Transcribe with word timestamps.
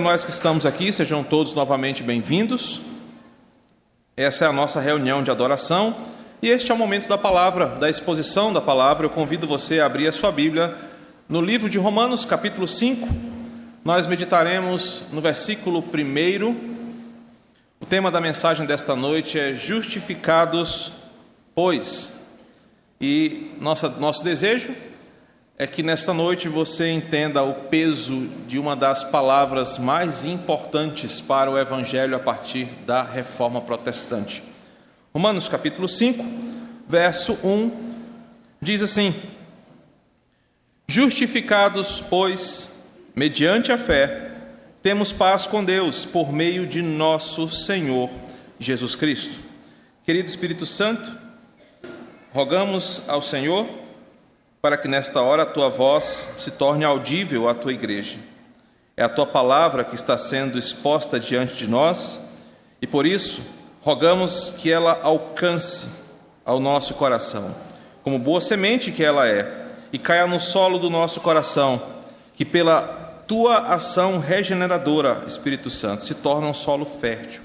Nós 0.00 0.24
que 0.24 0.30
estamos 0.30 0.64
aqui, 0.64 0.90
sejam 0.90 1.22
todos 1.22 1.52
novamente 1.52 2.02
bem-vindos. 2.02 2.80
Essa 4.16 4.46
é 4.46 4.48
a 4.48 4.52
nossa 4.52 4.80
reunião 4.80 5.22
de 5.22 5.30
adoração 5.30 5.94
e 6.40 6.48
este 6.48 6.70
é 6.70 6.74
o 6.74 6.78
momento 6.78 7.06
da 7.06 7.18
palavra, 7.18 7.66
da 7.66 7.88
exposição 7.88 8.50
da 8.50 8.62
palavra. 8.62 9.04
Eu 9.04 9.10
convido 9.10 9.46
você 9.46 9.78
a 9.78 9.84
abrir 9.84 10.08
a 10.08 10.12
sua 10.12 10.32
Bíblia 10.32 10.74
no 11.28 11.42
livro 11.42 11.68
de 11.68 11.76
Romanos, 11.76 12.24
capítulo 12.24 12.66
5. 12.66 13.06
Nós 13.84 14.06
meditaremos 14.06 15.04
no 15.12 15.20
versículo 15.20 15.80
1. 15.80 16.56
O 17.78 17.84
tema 17.84 18.10
da 18.10 18.22
mensagem 18.22 18.64
desta 18.64 18.96
noite 18.96 19.38
é 19.38 19.54
Justificados, 19.54 20.92
pois. 21.54 22.26
E 22.98 23.50
nossa, 23.60 23.90
nosso 23.90 24.24
desejo 24.24 24.74
é 25.60 25.66
que 25.66 25.82
nesta 25.82 26.14
noite 26.14 26.48
você 26.48 26.90
entenda 26.90 27.42
o 27.42 27.52
peso 27.52 28.26
de 28.48 28.58
uma 28.58 28.74
das 28.74 29.04
palavras 29.04 29.76
mais 29.76 30.24
importantes 30.24 31.20
para 31.20 31.50
o 31.50 31.58
Evangelho 31.58 32.16
a 32.16 32.18
partir 32.18 32.64
da 32.86 33.02
reforma 33.02 33.60
protestante. 33.60 34.42
Romanos 35.12 35.50
capítulo 35.50 35.86
5, 35.86 36.24
verso 36.88 37.38
1, 37.44 37.92
diz 38.58 38.80
assim: 38.80 39.14
Justificados, 40.88 42.02
pois, 42.08 42.82
mediante 43.14 43.70
a 43.70 43.76
fé, 43.76 44.30
temos 44.82 45.12
paz 45.12 45.44
com 45.44 45.62
Deus 45.62 46.06
por 46.06 46.32
meio 46.32 46.66
de 46.66 46.80
nosso 46.80 47.50
Senhor 47.50 48.08
Jesus 48.58 48.96
Cristo. 48.96 49.38
Querido 50.06 50.26
Espírito 50.26 50.64
Santo, 50.64 51.14
rogamos 52.32 53.06
ao 53.10 53.20
Senhor 53.20 53.79
para 54.60 54.76
que 54.76 54.88
nesta 54.88 55.22
hora 55.22 55.44
a 55.44 55.46
tua 55.46 55.68
voz 55.68 56.34
se 56.36 56.52
torne 56.52 56.84
audível 56.84 57.48
à 57.48 57.54
tua 57.54 57.72
igreja. 57.72 58.18
É 58.96 59.02
a 59.02 59.08
tua 59.08 59.26
palavra 59.26 59.84
que 59.84 59.94
está 59.94 60.18
sendo 60.18 60.58
exposta 60.58 61.18
diante 61.18 61.54
de 61.54 61.66
nós 61.68 62.28
e 62.82 62.86
por 62.86 63.06
isso 63.06 63.42
rogamos 63.82 64.54
que 64.58 64.70
ela 64.70 65.00
alcance 65.02 66.00
ao 66.44 66.60
nosso 66.60 66.94
coração, 66.94 67.54
como 68.02 68.18
boa 68.18 68.40
semente 68.40 68.92
que 68.92 69.02
ela 69.02 69.26
é, 69.26 69.66
e 69.92 69.98
caia 69.98 70.26
no 70.26 70.38
solo 70.38 70.78
do 70.78 70.90
nosso 70.90 71.20
coração, 71.20 71.80
que 72.34 72.44
pela 72.44 72.82
tua 73.26 73.72
ação 73.74 74.18
regeneradora, 74.18 75.24
Espírito 75.26 75.70
Santo, 75.70 76.04
se 76.04 76.14
torne 76.14 76.46
um 76.46 76.54
solo 76.54 76.84
fértil. 76.84 77.42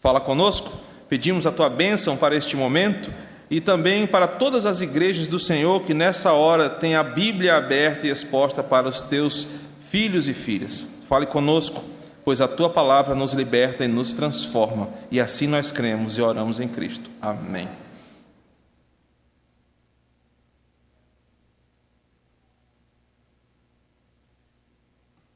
Fala 0.00 0.20
conosco, 0.20 0.72
pedimos 1.08 1.46
a 1.46 1.52
tua 1.52 1.68
bênção 1.68 2.16
para 2.16 2.36
este 2.36 2.56
momento 2.56 3.12
e 3.50 3.60
também 3.60 4.06
para 4.06 4.26
todas 4.26 4.66
as 4.66 4.80
igrejas 4.80 5.28
do 5.28 5.38
Senhor 5.38 5.82
que 5.84 5.94
nessa 5.94 6.32
hora 6.32 6.68
têm 6.68 6.96
a 6.96 7.02
Bíblia 7.02 7.56
aberta 7.56 8.06
e 8.06 8.10
exposta 8.10 8.62
para 8.62 8.88
os 8.88 9.00
teus 9.00 9.46
filhos 9.90 10.26
e 10.26 10.34
filhas. 10.34 11.04
Fale 11.08 11.26
conosco, 11.26 11.82
pois 12.24 12.40
a 12.40 12.48
tua 12.48 12.68
palavra 12.68 13.14
nos 13.14 13.32
liberta 13.32 13.84
e 13.84 13.88
nos 13.88 14.12
transforma, 14.12 14.88
e 15.10 15.20
assim 15.20 15.46
nós 15.46 15.70
cremos 15.70 16.18
e 16.18 16.22
oramos 16.22 16.58
em 16.58 16.66
Cristo. 16.66 17.08
Amém. 17.22 17.68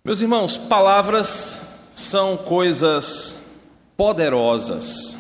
Meus 0.03 0.21
irmãos, 0.21 0.57
palavras 0.57 1.61
são 1.95 2.37
coisas 2.37 3.51
poderosas. 3.97 5.17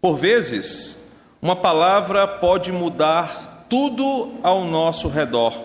Por 0.00 0.16
vezes, 0.16 0.97
uma 1.40 1.54
palavra 1.54 2.26
pode 2.26 2.72
mudar 2.72 3.64
tudo 3.68 4.40
ao 4.42 4.64
nosso 4.64 5.08
redor, 5.08 5.56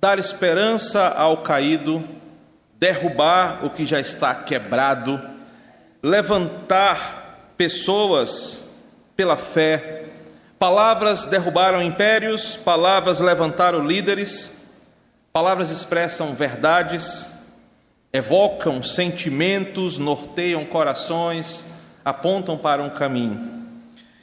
dar 0.00 0.18
esperança 0.18 1.08
ao 1.08 1.36
caído, 1.38 2.02
derrubar 2.80 3.64
o 3.64 3.70
que 3.70 3.86
já 3.86 4.00
está 4.00 4.34
quebrado, 4.34 5.20
levantar 6.02 7.52
pessoas 7.56 8.82
pela 9.16 9.36
fé. 9.36 10.06
Palavras 10.58 11.26
derrubaram 11.26 11.80
impérios, 11.80 12.56
palavras 12.56 13.20
levantaram 13.20 13.86
líderes, 13.86 14.68
palavras 15.32 15.70
expressam 15.70 16.34
verdades, 16.34 17.28
evocam 18.12 18.82
sentimentos, 18.82 19.96
norteiam 19.96 20.64
corações, 20.64 21.72
apontam 22.04 22.58
para 22.58 22.82
um 22.82 22.90
caminho. 22.90 23.51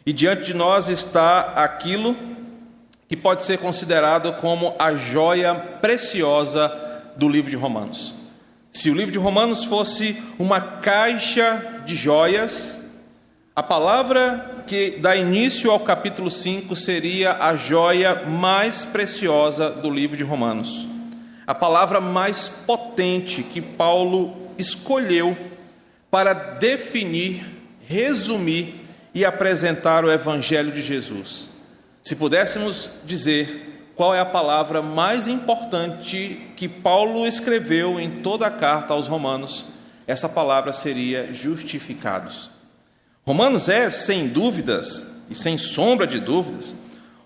E 0.09 0.12
diante 0.12 0.46
de 0.46 0.53
nós 0.56 0.90
está 0.90 1.53
aquilo 1.56 2.16
que 3.08 3.16
pode 3.16 3.44
ser 3.44 3.59
considerado 3.59 4.34
como 4.42 4.74
a 4.80 4.96
joia 4.96 5.53
preciosa 5.53 6.68
do 7.16 7.30
livro 7.30 7.52
de 7.52 7.56
Romanos. 7.56 8.16
Se 8.72 8.90
o 8.90 8.96
livro 8.96 9.12
de 9.12 9.19
Romanos 9.19 9.64
fosse 9.64 10.19
uma 10.40 10.59
caixa 10.59 11.84
de 11.86 11.96
joias, 11.96 12.92
a 13.56 13.62
palavra 13.62 14.64
que 14.66 14.98
dá 15.00 15.16
início 15.16 15.69
ao 15.69 15.81
capítulo 15.81 16.31
5 16.31 16.75
seria 16.75 17.34
a 17.34 17.56
joia 17.56 18.24
mais 18.25 18.84
preciosa 18.84 19.69
do 19.69 19.92
livro 19.92 20.18
de 20.18 20.24
Romanos. 20.24 20.88
A 21.46 21.53
palavra 21.53 22.02
mais 22.02 22.50
potente 22.50 23.44
que 23.44 23.62
Paulo 23.62 24.34
escolheu 24.58 25.38
para 26.09 26.34
definir, 26.34 27.46
resumir 27.88 28.88
e 29.14 29.25
apresentar 29.25 30.06
o 30.06 30.12
Evangelho 30.12 30.72
de 30.72 30.81
Jesus. 30.81 31.50
Se 32.03 32.16
pudéssemos 32.16 32.92
dizer 33.06 33.92
qual 33.96 34.16
é 34.16 34.20
a 34.20 34.25
palavra 34.25 34.81
mais 34.81 35.28
importante 35.28 36.40
que 36.56 36.68
Paulo 36.68 37.28
escreveu 37.28 38.00
em 38.00 38.22
toda 38.22 38.48
a 38.48 38.52
carta 38.52 38.94
aos 38.94 39.08
Romanos, 39.08 39.66
essa 40.08 40.30
palavra 40.30 40.72
seria 40.72 41.34
justificados. 41.34 42.50
Romanos 43.25 43.69
é, 43.69 43.90
sem 43.90 44.28
dúvidas 44.28 45.22
e 45.30 45.36
sem 45.36 45.58
sombra 45.58 46.08
de 46.08 46.19
dúvidas, 46.19 46.74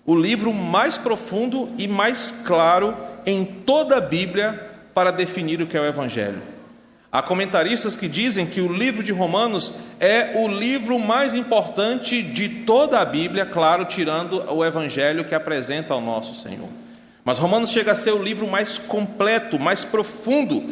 o 0.06 0.16
livro 0.16 0.52
mais 0.52 0.98
profundo 0.98 1.70
e 1.78 1.88
mais 1.88 2.44
claro 2.46 2.98
em 3.26 3.46
toda 3.46 3.98
a 3.98 4.02
Bíblia 4.02 4.72
para 4.94 5.12
definir 5.12 5.62
o 5.62 5.68
que 5.68 5.78
é 5.78 5.80
o 5.80 5.86
Evangelho. 5.86 6.53
Há 7.13 7.22
comentaristas 7.22 7.96
que 7.96 8.07
dizem 8.07 8.44
que 8.47 8.59
o 8.59 8.74
livro 8.74 9.03
de 9.03 9.12
Romanos 9.12 9.75
é 10.00 10.31
o 10.34 10.47
livro 10.47 10.97
mais 10.97 11.35
importante 11.35 12.24
de 12.24 12.50
toda 12.50 13.00
a 13.00 13.06
Bíblia, 13.06 13.46
claro, 13.46 13.85
tirando 13.85 14.44
o 14.51 14.66
evangelho 14.66 15.24
que 15.24 15.35
apresenta 15.35 15.94
ao 15.94 16.01
nosso 16.01 16.34
Senhor. 16.41 16.69
Mas 17.24 17.38
Romanos 17.38 17.69
chega 17.69 17.91
a 17.91 17.96
ser 17.96 18.13
o 18.13 18.24
livro 18.24 18.47
mais 18.47 18.79
completo, 18.79 19.59
mais 19.59 19.85
profundo 19.85 20.63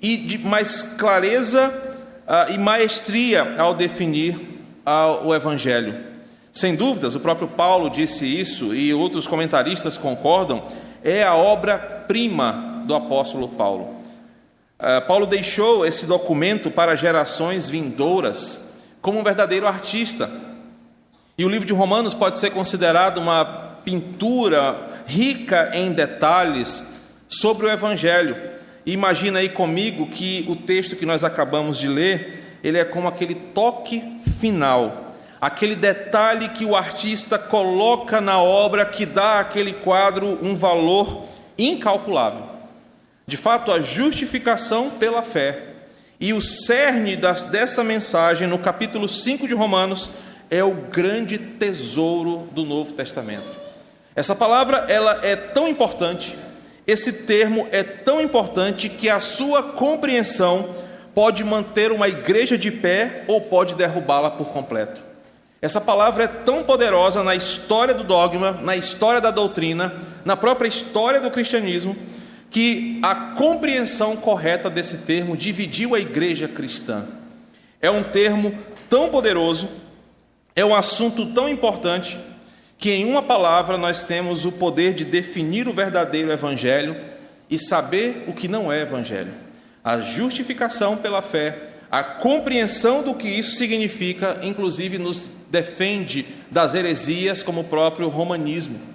e 0.00 0.16
de 0.16 0.38
mais 0.38 0.80
clareza 0.96 1.68
uh, 2.24 2.52
e 2.52 2.56
maestria 2.56 3.56
ao 3.58 3.74
definir 3.74 4.36
uh, 4.36 5.26
o 5.26 5.34
evangelho. 5.34 5.96
Sem 6.52 6.76
dúvidas, 6.76 7.16
o 7.16 7.20
próprio 7.20 7.48
Paulo 7.48 7.90
disse 7.90 8.24
isso 8.24 8.72
e 8.72 8.94
outros 8.94 9.26
comentaristas 9.26 9.96
concordam, 9.96 10.62
é 11.02 11.24
a 11.24 11.34
obra-prima 11.34 12.84
do 12.86 12.94
apóstolo 12.94 13.48
Paulo. 13.48 13.99
Ah, 14.82 15.00
Paulo 15.00 15.26
deixou 15.26 15.84
esse 15.84 16.06
documento 16.06 16.70
para 16.70 16.96
gerações 16.96 17.68
vindouras 17.68 18.72
como 19.02 19.18
um 19.18 19.22
verdadeiro 19.22 19.66
artista. 19.66 20.30
E 21.36 21.44
o 21.44 21.48
livro 21.48 21.66
de 21.66 21.72
Romanos 21.72 22.14
pode 22.14 22.38
ser 22.38 22.50
considerado 22.50 23.18
uma 23.18 23.44
pintura 23.84 25.02
rica 25.06 25.70
em 25.74 25.92
detalhes 25.92 26.82
sobre 27.28 27.66
o 27.66 27.70
Evangelho. 27.70 28.36
Imagina 28.86 29.40
aí 29.40 29.50
comigo 29.50 30.06
que 30.06 30.46
o 30.48 30.56
texto 30.56 30.96
que 30.96 31.06
nós 31.06 31.22
acabamos 31.22 31.76
de 31.78 31.86
ler, 31.86 32.58
ele 32.64 32.78
é 32.78 32.84
como 32.84 33.06
aquele 33.06 33.34
toque 33.34 34.02
final, 34.40 35.14
aquele 35.40 35.74
detalhe 35.74 36.48
que 36.48 36.64
o 36.64 36.74
artista 36.74 37.38
coloca 37.38 38.20
na 38.20 38.40
obra 38.40 38.86
que 38.86 39.04
dá 39.04 39.40
àquele 39.40 39.72
quadro 39.72 40.38
um 40.42 40.56
valor 40.56 41.24
incalculável. 41.58 42.49
De 43.30 43.36
fato, 43.36 43.70
a 43.70 43.80
justificação 43.80 44.90
pela 44.90 45.22
fé. 45.22 45.56
E 46.18 46.32
o 46.32 46.40
cerne 46.40 47.16
das, 47.16 47.44
dessa 47.44 47.84
mensagem, 47.84 48.48
no 48.48 48.58
capítulo 48.58 49.08
5 49.08 49.46
de 49.46 49.54
Romanos, 49.54 50.10
é 50.50 50.64
o 50.64 50.72
grande 50.72 51.38
tesouro 51.38 52.48
do 52.50 52.64
Novo 52.64 52.92
Testamento. 52.92 53.46
Essa 54.16 54.34
palavra 54.34 54.78
ela 54.88 55.20
é 55.22 55.36
tão 55.36 55.68
importante, 55.68 56.36
esse 56.88 57.12
termo 57.12 57.68
é 57.70 57.84
tão 57.84 58.20
importante 58.20 58.88
que 58.88 59.08
a 59.08 59.20
sua 59.20 59.62
compreensão 59.62 60.74
pode 61.14 61.44
manter 61.44 61.92
uma 61.92 62.08
igreja 62.08 62.58
de 62.58 62.72
pé 62.72 63.22
ou 63.28 63.40
pode 63.40 63.76
derrubá-la 63.76 64.32
por 64.32 64.48
completo. 64.48 65.00
Essa 65.62 65.80
palavra 65.80 66.24
é 66.24 66.26
tão 66.26 66.64
poderosa 66.64 67.22
na 67.22 67.36
história 67.36 67.94
do 67.94 68.02
dogma, 68.02 68.58
na 68.60 68.76
história 68.76 69.20
da 69.20 69.30
doutrina, 69.30 69.94
na 70.24 70.36
própria 70.36 70.66
história 70.66 71.20
do 71.20 71.30
cristianismo, 71.30 71.96
que 72.50 72.98
a 73.00 73.14
compreensão 73.14 74.16
correta 74.16 74.68
desse 74.68 74.98
termo 74.98 75.36
dividiu 75.36 75.94
a 75.94 76.00
igreja 76.00 76.48
cristã. 76.48 77.06
É 77.80 77.90
um 77.90 78.02
termo 78.02 78.52
tão 78.88 79.08
poderoso, 79.08 79.68
é 80.54 80.64
um 80.64 80.74
assunto 80.74 81.26
tão 81.26 81.48
importante, 81.48 82.18
que 82.76 82.90
em 82.90 83.04
uma 83.04 83.22
palavra 83.22 83.78
nós 83.78 84.02
temos 84.02 84.44
o 84.44 84.50
poder 84.50 84.94
de 84.94 85.04
definir 85.04 85.68
o 85.68 85.72
verdadeiro 85.72 86.32
evangelho 86.32 86.96
e 87.48 87.58
saber 87.58 88.24
o 88.26 88.32
que 88.32 88.48
não 88.48 88.72
é 88.72 88.80
evangelho. 88.80 89.32
A 89.84 90.00
justificação 90.00 90.96
pela 90.96 91.22
fé, 91.22 91.56
a 91.90 92.02
compreensão 92.02 93.02
do 93.02 93.14
que 93.14 93.28
isso 93.28 93.56
significa, 93.56 94.38
inclusive 94.42 94.98
nos 94.98 95.30
defende 95.50 96.26
das 96.50 96.74
heresias, 96.74 97.42
como 97.42 97.60
o 97.60 97.64
próprio 97.64 98.08
romanismo. 98.08 98.89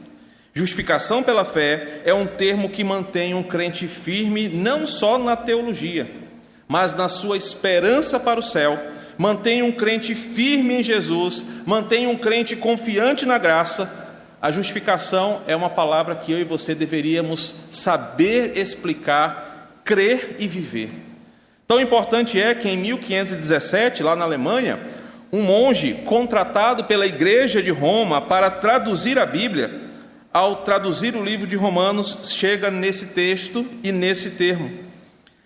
Justificação 0.57 1.22
pela 1.22 1.44
fé 1.44 2.00
é 2.06 2.13
um 2.13 2.25
termo 2.25 2.69
que 2.69 2.81
mantém 2.81 3.34
um 3.34 3.44
crente 3.44 3.90
firme 3.90 4.48
não 4.48 4.88
só 4.88 5.18
na 5.18 5.36
teologia, 5.36 6.10
mas 6.66 6.96
na 6.96 7.10
sua 7.10 7.36
esperança 7.36 8.18
para 8.18 8.40
o 8.40 8.44
céu. 8.44 8.80
Mantém 9.18 9.62
um 9.62 9.72
crente 9.72 10.16
firme 10.16 10.75
em 10.75 10.84
Jesus, 10.84 11.46
mantém 11.66 12.07
um 12.07 12.18
crente 12.18 12.56
confiante 12.56 13.25
na 13.25 13.38
graça. 13.38 14.07
A 14.42 14.50
justificação 14.50 15.42
é 15.46 15.54
uma 15.57 15.69
palavra 15.69 16.16
que 16.16 16.31
eu 16.31 16.40
e 16.40 16.46
você 16.46 16.74
deveríamos 16.74 17.68
saber 17.72 18.58
explicar, 18.58 19.81
crer 19.84 20.38
e 20.40 20.48
viver. 20.48 20.90
Tão 21.68 21.81
importante 21.81 22.40
é 22.40 22.56
que 22.56 22.69
em 22.69 22.78
1517, 22.78 24.01
lá 24.01 24.16
na 24.16 24.24
Alemanha, 24.24 24.80
um 25.34 25.42
monge 25.42 25.96
contratado 26.06 26.86
pela 26.86 27.06
Igreja 27.06 27.62
de 27.62 27.72
Roma 27.72 28.22
para 28.22 28.50
traduzir 28.50 29.19
a 29.19 29.25
Bíblia, 29.25 29.85
ao 30.36 30.58
traduzir 30.58 31.16
o 31.16 31.24
livro 31.24 31.48
de 31.48 31.56
Romanos, 31.56 32.18
chega 32.26 32.70
nesse 32.70 33.14
texto 33.14 33.66
e 33.82 33.90
nesse 33.90 34.32
termo. 34.32 34.70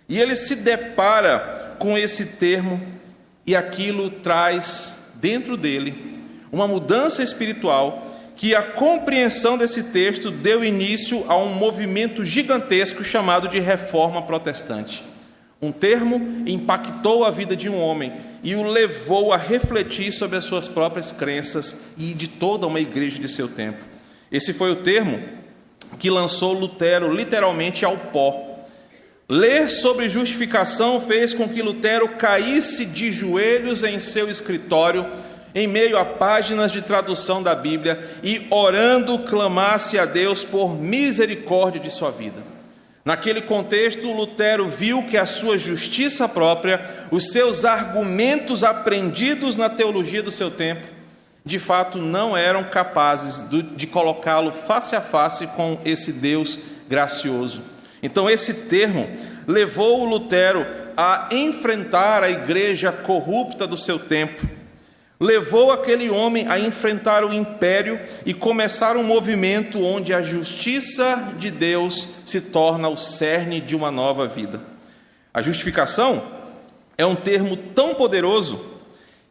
E 0.10 0.20
ele 0.20 0.36
se 0.36 0.56
depara 0.56 1.76
com 1.78 1.96
esse 1.96 2.38
termo 2.38 2.82
e 3.46 3.56
aquilo 3.56 4.10
traz 4.10 5.14
dentro 5.22 5.56
dele 5.56 6.24
uma 6.52 6.68
mudança 6.68 7.22
espiritual 7.22 8.04
que 8.36 8.56
a 8.56 8.64
compreensão 8.64 9.60
desse 9.60 9.92
texto 9.92 10.32
deu 10.32 10.66
início 10.66 11.24
a 11.28 11.38
um 11.38 11.54
movimento 11.54 12.26
gigantesco 12.26 13.04
chamado 13.04 13.48
de 13.48 13.60
reforma 13.60 14.24
protestante. 14.24 15.04
Um 15.62 15.72
termo 15.72 16.50
impactou 16.50 17.24
a 17.24 17.30
vida 17.30 17.56
de 17.56 17.70
um 17.70 17.80
homem 17.80 18.14
e 18.44 18.56
o 18.56 18.64
levou 18.64 19.32
a 19.34 19.38
refletir 19.38 20.12
sobre 20.12 20.38
as 20.38 20.46
suas 20.46 20.68
próprias 20.68 21.12
crenças 21.12 21.84
e 21.96 22.12
de 22.16 22.28
toda 22.28 22.66
uma 22.66 22.80
igreja 22.80 23.20
de 23.20 23.30
seu 23.30 23.48
tempo. 23.48 23.89
Esse 24.32 24.54
foi 24.54 24.72
o 24.72 24.78
termo 24.78 25.20
que 25.98 26.10
lançou 26.10 26.54
Lutero 26.54 27.14
literalmente 27.14 27.84
ao 27.84 27.98
pó. 27.98 28.46
Ler 29.28 29.70
sobre 29.70 30.10
justificação 30.10 31.02
fez 31.02 31.34
com 31.34 31.48
que 31.48 31.62
Lutero 31.62 32.10
caísse 32.10 32.86
de 32.86 33.12
joelhos 33.12 33.84
em 33.84 34.00
seu 34.00 34.30
escritório, 34.30 35.06
em 35.54 35.68
meio 35.68 35.98
a 35.98 36.06
páginas 36.06 36.72
de 36.72 36.82
tradução 36.82 37.42
da 37.42 37.54
Bíblia, 37.54 38.18
e 38.24 38.48
orando 38.50 39.20
clamasse 39.20 39.98
a 40.00 40.06
Deus 40.06 40.44
por 40.44 40.76
misericórdia 40.76 41.80
de 41.80 41.92
sua 41.92 42.12
vida. 42.12 42.50
Naquele 43.06 43.42
contexto, 43.42 44.12
Lutero 44.12 44.68
viu 44.68 45.04
que 45.04 45.18
a 45.18 45.26
sua 45.26 45.58
justiça 45.58 46.28
própria, 46.28 47.08
os 47.10 47.32
seus 47.32 47.66
argumentos 47.66 48.64
aprendidos 48.64 49.56
na 49.56 49.70
teologia 49.70 50.22
do 50.22 50.32
seu 50.32 50.52
tempo, 50.52 50.86
de 51.50 51.58
fato 51.58 51.98
não 51.98 52.38
eram 52.38 52.64
capazes 52.64 53.44
de 53.50 53.88
colocá-lo 53.88 54.52
face 54.52 54.96
a 54.96 55.02
face 55.02 55.48
com 55.48 55.80
esse 55.84 56.14
Deus 56.14 56.60
gracioso. 56.88 57.64
Então, 58.04 58.30
esse 58.30 58.54
termo 58.70 59.10
levou 59.48 60.02
o 60.02 60.06
Lutero 60.06 60.64
a 60.96 61.28
enfrentar 61.32 62.22
a 62.22 62.30
igreja 62.30 62.92
corrupta 62.92 63.66
do 63.66 63.76
seu 63.76 63.98
tempo, 63.98 64.48
levou 65.20 65.72
aquele 65.72 66.08
homem 66.12 66.48
a 66.48 66.60
enfrentar 66.60 67.26
o 67.26 67.34
império 67.34 68.00
e 68.28 68.34
começar 68.34 68.96
um 68.96 69.04
movimento 69.04 69.84
onde 69.84 70.14
a 70.14 70.22
justiça 70.22 71.34
de 71.40 71.50
Deus 71.50 72.08
se 72.28 72.42
torna 72.42 72.88
o 72.90 72.96
cerne 72.96 73.60
de 73.60 73.76
uma 73.76 73.90
nova 73.90 74.28
vida. 74.28 74.62
A 75.34 75.42
justificação 75.42 76.22
é 76.96 77.08
um 77.08 77.16
termo 77.16 77.58
tão 77.58 77.96
poderoso 77.96 78.64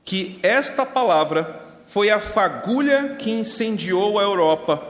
que 0.05 0.41
esta 0.43 0.85
palavra 0.85 1.68
foi 1.88 2.11
a 2.11 2.20
fagulha 2.20 3.17
que 3.19 3.31
incendiou 3.31 4.19
a 4.19 4.23
Europa, 4.23 4.82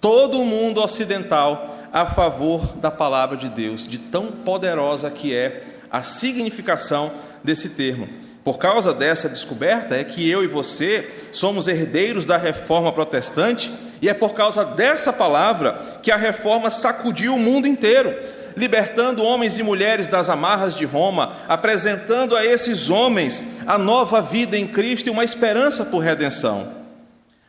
todo 0.00 0.40
o 0.40 0.44
mundo 0.44 0.82
ocidental, 0.82 1.76
a 1.92 2.06
favor 2.06 2.76
da 2.76 2.90
palavra 2.90 3.36
de 3.36 3.48
Deus, 3.48 3.86
de 3.86 3.98
tão 3.98 4.26
poderosa 4.26 5.10
que 5.10 5.34
é 5.34 5.64
a 5.90 6.02
significação 6.02 7.10
desse 7.42 7.70
termo. 7.70 8.08
Por 8.44 8.58
causa 8.58 8.92
dessa 8.92 9.28
descoberta 9.28 9.96
é 9.96 10.04
que 10.04 10.28
eu 10.28 10.44
e 10.44 10.46
você 10.46 11.28
somos 11.32 11.66
herdeiros 11.66 12.24
da 12.24 12.36
reforma 12.36 12.92
protestante, 12.92 13.72
e 14.00 14.08
é 14.08 14.14
por 14.14 14.34
causa 14.34 14.64
dessa 14.64 15.12
palavra 15.12 15.98
que 16.02 16.12
a 16.12 16.16
reforma 16.16 16.70
sacudiu 16.70 17.34
o 17.34 17.38
mundo 17.38 17.66
inteiro 17.66 18.14
libertando 18.56 19.22
homens 19.22 19.58
e 19.58 19.62
mulheres 19.62 20.08
das 20.08 20.30
amarras 20.30 20.74
de 20.74 20.84
Roma, 20.84 21.36
apresentando 21.46 22.34
a 22.34 22.44
esses 22.44 22.88
homens 22.88 23.44
a 23.66 23.76
nova 23.76 24.22
vida 24.22 24.56
em 24.56 24.66
Cristo 24.66 25.08
e 25.08 25.10
uma 25.10 25.24
esperança 25.24 25.84
por 25.84 25.98
redenção. 25.98 26.74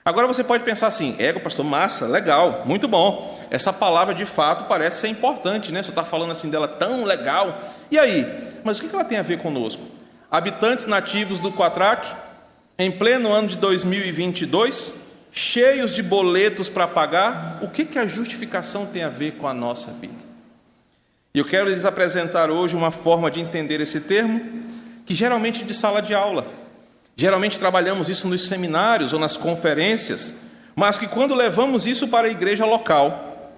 Agora 0.04 0.28
você 0.28 0.44
pode 0.44 0.64
pensar 0.64 0.88
assim: 0.88 1.16
ego, 1.18 1.40
pastor, 1.40 1.66
massa, 1.66 2.06
legal, 2.08 2.64
muito 2.66 2.88
bom. 2.88 3.38
Essa 3.50 3.72
palavra 3.72 4.14
de 4.14 4.26
fato 4.26 4.66
parece 4.66 5.02
ser 5.02 5.08
importante, 5.08 5.72
né? 5.72 5.82
Você 5.82 5.90
está 5.90 6.04
falando 6.04 6.32
assim 6.32 6.50
dela 6.50 6.68
tão 6.68 7.06
legal. 7.06 7.62
E 7.90 7.98
aí? 7.98 8.26
Mas 8.64 8.80
o 8.80 8.82
que 8.82 8.94
ela 8.94 9.06
tem 9.06 9.18
a 9.18 9.24
ver 9.24 9.40
conosco? 9.40 9.82
Habitantes 10.30 10.86
nativos 10.86 11.40
do 11.40 11.54
Quatraque, 11.54 12.14
em 12.78 12.92
pleno 12.92 13.32
ano 13.32 13.48
de 13.48 13.56
2022, 13.58 14.94
cheios 15.32 15.96
de 15.96 16.04
boletos 16.04 16.68
para 16.68 16.88
pagar, 16.88 17.60
o 17.62 17.70
que, 17.70 17.86
que 17.86 17.98
a 17.98 18.06
justificação 18.06 18.86
tem 18.86 19.04
a 19.04 19.10
ver 19.10 19.34
com 19.34 19.48
a 19.48 19.54
nossa 19.54 19.92
vida? 19.92 20.17
E 21.38 21.40
eu 21.40 21.46
quero 21.46 21.70
lhes 21.70 21.86
apresentar 21.86 22.50
hoje 22.50 22.76
uma 22.76 22.90
forma 22.90 23.30
de 23.30 23.40
entender 23.40 23.80
esse 23.80 24.02
termo, 24.02 24.42
que 25.06 25.14
geralmente 25.14 25.62
é 25.62 25.66
de 25.66 25.72
sala 25.72 26.02
de 26.02 26.12
aula. 26.12 26.48
Geralmente 27.16 27.60
trabalhamos 27.60 28.10
isso 28.10 28.28
nos 28.28 28.48
seminários 28.48 29.14
ou 29.14 29.20
nas 29.20 29.38
conferências, 29.38 30.40
mas 30.76 30.98
que 30.98 31.06
quando 31.06 31.36
levamos 31.36 31.86
isso 31.86 32.08
para 32.08 32.26
a 32.28 32.32
igreja 32.32 32.66
local, 32.66 33.54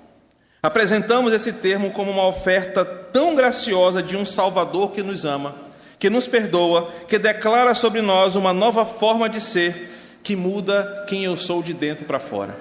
apresentamos 0.62 1.31
esse 1.31 1.54
termo 1.54 1.92
como 1.92 2.12
uma 2.12 2.28
oferta 2.28 2.84
tão 2.84 3.34
graciosa 3.34 4.04
de 4.04 4.18
um 4.18 4.25
Salvador 4.25 4.92
que 4.92 5.02
nos 5.02 5.24
ama, 5.24 5.56
que 5.98 6.10
nos 6.10 6.28
perdoa, 6.28 6.92
que 7.08 7.18
declara 7.18 7.74
sobre 7.74 8.02
nós 8.02 8.36
uma 8.36 8.52
nova 8.52 8.86
forma 8.86 9.30
de 9.30 9.40
ser, 9.40 10.20
que 10.22 10.36
muda 10.36 11.06
quem 11.08 11.24
eu 11.24 11.38
sou 11.38 11.64
de 11.64 11.74
dentro 11.74 12.04
para 12.04 12.20
fora. 12.20 12.58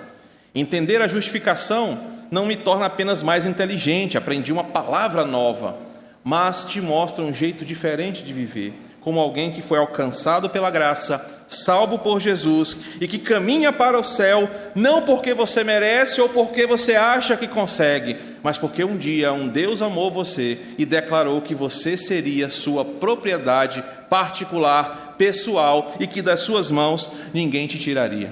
Entender 0.55 1.03
a 1.03 1.09
justificação 1.09 2.18
não 2.31 2.47
me 2.47 2.57
torna 2.57 2.87
apenas 2.87 3.23
mais 3.23 3.47
inteligente, 3.47 4.19
aprendi 4.19 4.53
uma 4.53 4.65
palavra 4.65 5.25
nova, 5.25 5.77
mas 6.23 6.65
te 6.65 6.81
mostra 6.81 7.25
um 7.25 7.33
jeito 7.33 7.65
diferente 7.65 8.23
de 8.23 8.33
viver, 8.33 8.73
como 9.01 9.21
alguém 9.21 9.51
que 9.51 9.63
foi 9.63 9.79
alcançado 9.79 10.51
pela 10.51 10.71
graça, 10.71 11.45
salvo 11.49 11.99
por 11.99 12.21
Jesus 12.21 12.77
e 13.01 13.09
que 13.09 13.19
caminha 13.19 13.73
para 13.73 13.99
o 13.99 14.05
céu, 14.05 14.49
não 14.75 15.03
porque 15.03 15.33
você 15.33 15.65
merece 15.65 16.21
ou 16.21 16.29
porque 16.29 16.67
você 16.67 16.95
acha 16.95 17.37
que 17.37 17.49
consegue, 17.49 18.17
mas 18.43 18.59
porque 18.59 18.85
um 18.85 18.97
dia 18.97 19.33
um 19.33 19.49
Deus 19.49 19.81
amou 19.81 20.11
você 20.11 20.59
e 20.77 20.85
declarou 20.85 21.41
que 21.41 21.55
você 21.55 21.97
seria 21.97 22.51
sua 22.51 22.85
propriedade 22.85 23.83
particular, 24.11 25.15
pessoal 25.17 25.95
e 25.99 26.07
que 26.07 26.21
das 26.21 26.41
suas 26.41 26.71
mãos 26.71 27.11
ninguém 27.33 27.67
te 27.67 27.79
tiraria. 27.79 28.31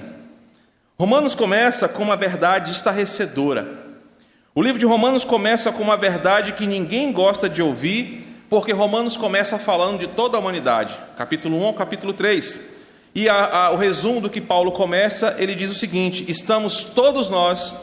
Romanos 0.99 1.35
começa 1.35 1.87
com 1.87 2.03
uma 2.03 2.15
verdade 2.15 2.71
estarrecedora. 2.71 3.86
O 4.57 4.61
livro 4.63 4.79
de 4.79 4.87
Romanos 4.87 5.23
começa 5.23 5.71
com 5.71 5.83
uma 5.83 5.95
verdade 5.95 6.53
que 6.53 6.65
ninguém 6.65 7.11
gosta 7.11 7.47
de 7.47 7.61
ouvir, 7.61 8.25
porque 8.49 8.71
Romanos 8.71 9.15
começa 9.15 9.59
falando 9.59 9.99
de 9.99 10.07
toda 10.07 10.35
a 10.35 10.39
humanidade, 10.39 10.97
capítulo 11.15 11.61
1 11.61 11.65
ao 11.67 11.73
capítulo 11.75 12.11
3. 12.11 12.67
E 13.13 13.29
a, 13.29 13.35
a, 13.67 13.71
o 13.71 13.77
resumo 13.77 14.19
do 14.19 14.31
que 14.31 14.41
Paulo 14.41 14.71
começa, 14.71 15.35
ele 15.37 15.53
diz 15.53 15.69
o 15.69 15.75
seguinte: 15.75 16.25
estamos 16.27 16.81
todos 16.83 17.29
nós 17.29 17.75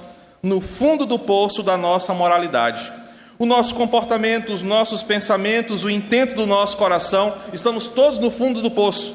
no 0.42 0.60
fundo 0.60 1.06
do 1.06 1.16
poço 1.16 1.62
da 1.62 1.76
nossa 1.76 2.12
moralidade. 2.12 2.90
O 3.38 3.46
nosso 3.46 3.72
comportamento, 3.76 4.52
os 4.52 4.60
nossos 4.60 5.00
pensamentos, 5.00 5.84
o 5.84 5.90
intento 5.90 6.34
do 6.34 6.44
nosso 6.44 6.76
coração, 6.76 7.34
estamos 7.52 7.86
todos 7.86 8.18
no 8.18 8.32
fundo 8.32 8.60
do 8.60 8.68
poço. 8.72 9.14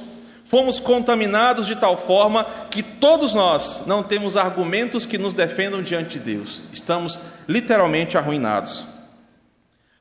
Fomos 0.49 0.79
contaminados 0.79 1.67
de 1.67 1.75
tal 1.75 1.95
forma 1.95 2.43
que 2.71 2.81
todos 2.81 3.35
nós 3.35 3.83
não 3.85 4.01
temos 4.01 4.35
argumentos 4.35 5.05
que 5.05 5.15
nos 5.15 5.31
defendam 5.31 5.83
diante 5.83 6.17
de 6.17 6.25
Deus. 6.25 6.63
Estamos 6.73 7.19
literalmente 7.47 8.17
arruinados. 8.17 8.83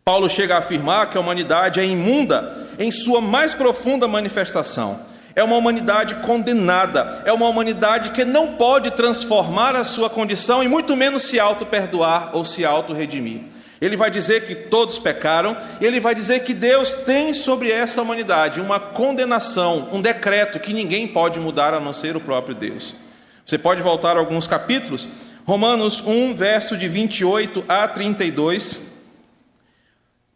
Paulo 0.07 0.27
chega 0.27 0.55
a 0.55 0.61
afirmar 0.61 1.11
que 1.11 1.19
a 1.19 1.21
humanidade 1.21 1.81
é 1.81 1.85
imunda 1.85 2.67
em 2.79 2.91
sua 2.91 3.21
mais 3.21 3.53
profunda 3.53 4.09
manifestação. 4.09 4.99
É 5.37 5.45
uma 5.45 5.57
humanidade 5.57 6.15
condenada, 6.27 7.21
é 7.27 7.33
uma 7.33 7.47
humanidade 7.47 8.13
que 8.13 8.25
não 8.25 8.55
pode 8.55 8.91
transformar 8.93 9.77
a 9.77 9.85
sua 9.85 10.09
condição 10.09 10.63
e 10.63 10.69
muito 10.69 10.97
menos 10.97 11.25
se 11.25 11.39
auto-perdoar 11.39 12.31
ou 12.33 12.43
se 12.43 12.65
auto-redimir. 12.65 13.43
Ele 13.81 13.97
vai 13.97 14.11
dizer 14.11 14.47
que 14.47 14.55
todos 14.55 14.99
pecaram, 14.99 15.57
e 15.81 15.87
ele 15.87 16.01
vai 16.01 16.15
dizer 16.15 16.41
que 16.41 16.53
Deus 16.53 16.93
tem 16.93 17.33
sobre 17.33 17.71
essa 17.71 18.03
humanidade 18.03 18.61
uma 18.61 18.81
condenação, 18.81 19.89
um 19.93 20.03
decreto 20.03 20.59
que 20.59 20.73
ninguém 20.73 21.07
pode 21.07 21.39
mudar 21.39 21.73
a 21.73 21.81
não 21.81 21.93
ser 21.93 22.17
o 22.17 22.21
próprio 22.21 22.55
Deus. 22.55 22.95
Você 23.47 23.57
pode 23.57 23.81
voltar 23.81 24.17
a 24.17 24.21
alguns 24.21 24.47
capítulos, 24.47 25.09
Romanos 25.47 26.03
1, 26.05 26.35
verso 26.35 26.77
de 26.77 26.89
28 26.89 27.65
a 27.69 27.87
32. 27.89 28.81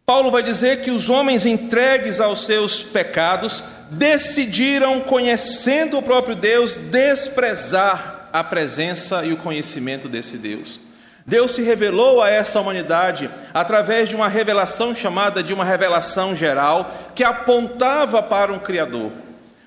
Paulo 0.05 0.31
vai 0.31 0.41
dizer 0.41 0.81
que 0.81 0.89
os 0.89 1.09
homens 1.09 1.45
entregues 1.45 2.19
aos 2.19 2.45
seus 2.45 2.81
pecados 2.81 3.63
decidiram, 3.91 4.99
conhecendo 5.01 5.97
o 5.97 6.01
próprio 6.01 6.35
Deus, 6.35 6.75
desprezar 6.75 8.29
a 8.33 8.43
presença 8.43 9.23
e 9.23 9.31
o 9.31 9.37
conhecimento 9.37 10.09
desse 10.09 10.37
Deus. 10.37 10.79
Deus 11.25 11.51
se 11.51 11.61
revelou 11.61 12.21
a 12.21 12.29
essa 12.29 12.59
humanidade 12.59 13.29
através 13.53 14.09
de 14.09 14.15
uma 14.15 14.27
revelação 14.27 14.93
chamada 14.93 15.41
de 15.41 15.53
uma 15.53 15.63
revelação 15.63 16.35
geral, 16.35 16.91
que 17.15 17.23
apontava 17.23 18.21
para 18.21 18.51
um 18.51 18.59
Criador. 18.59 19.11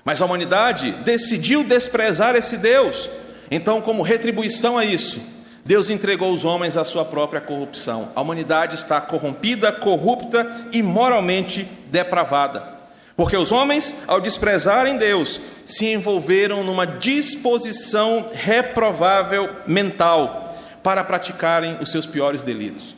Mas 0.05 0.21
a 0.21 0.25
humanidade 0.25 0.91
decidiu 1.03 1.63
desprezar 1.63 2.35
esse 2.35 2.57
Deus. 2.57 3.09
Então, 3.49 3.81
como 3.81 4.03
retribuição 4.03 4.77
a 4.77 4.85
isso, 4.85 5.19
Deus 5.65 5.89
entregou 5.89 6.31
os 6.31 6.45
homens 6.45 6.77
à 6.77 6.85
sua 6.85 7.03
própria 7.03 7.41
corrupção. 7.41 8.09
A 8.15 8.21
humanidade 8.21 8.75
está 8.75 9.01
corrompida, 9.01 9.71
corrupta 9.71 10.49
e 10.71 10.83
moralmente 10.83 11.67
depravada. 11.87 12.77
Porque 13.17 13.35
os 13.35 13.51
homens, 13.51 13.95
ao 14.05 14.21
desprezarem 14.21 14.95
Deus, 14.95 15.39
se 15.65 15.87
envolveram 15.87 16.63
numa 16.63 16.85
disposição 16.85 18.27
reprovável 18.31 19.49
mental 19.65 20.46
para 20.87 21.03
praticarem 21.03 21.75
os 21.81 21.91
seus 21.91 22.05
piores 22.05 22.41
delitos. 22.41 22.95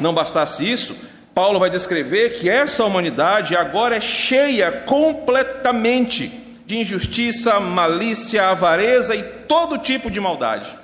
Não 0.00 0.14
bastasse 0.14 0.66
isso, 0.66 0.96
Paulo 1.34 1.60
vai 1.60 1.68
descrever 1.68 2.38
que 2.38 2.48
essa 2.48 2.82
humanidade 2.82 3.54
agora 3.54 3.96
é 3.96 4.00
cheia 4.00 4.72
completamente 4.72 6.28
de 6.64 6.78
injustiça, 6.78 7.60
malícia, 7.60 8.48
avareza 8.48 9.14
e 9.14 9.22
todo 9.22 9.76
tipo 9.76 10.10
de 10.10 10.18
maldade. 10.18 10.74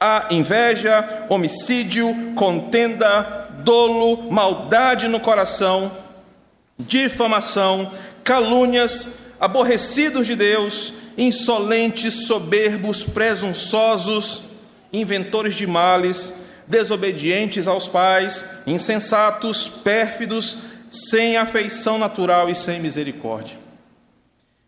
Há 0.00 0.26
inveja, 0.32 1.24
homicídio, 1.28 2.12
contenda, 2.34 3.48
dolo, 3.62 4.28
maldade 4.28 5.06
no 5.06 5.20
coração, 5.20 5.92
difamação, 6.80 7.92
calúnias, 8.24 9.18
aborrecidos 9.38 10.26
de 10.26 10.34
Deus, 10.34 10.94
insolentes, 11.16 12.26
soberbos, 12.26 13.04
presunçosos, 13.04 14.49
inventores 14.92 15.54
de 15.54 15.66
males, 15.66 16.46
desobedientes 16.66 17.66
aos 17.66 17.88
pais, 17.88 18.44
insensatos, 18.66 19.68
pérfidos, 19.68 20.58
sem 20.90 21.36
afeição 21.36 21.98
natural 21.98 22.48
e 22.48 22.54
sem 22.54 22.80
misericórdia. 22.80 23.58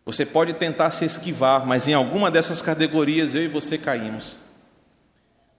Você 0.04 0.26
pode 0.26 0.52
tentar 0.54 0.90
se 0.90 1.04
esquivar, 1.04 1.64
mas 1.64 1.86
em 1.86 1.94
alguma 1.94 2.30
dessas 2.30 2.60
categorias 2.60 3.34
eu 3.34 3.44
e 3.44 3.48
você 3.48 3.78
caímos. 3.78 4.36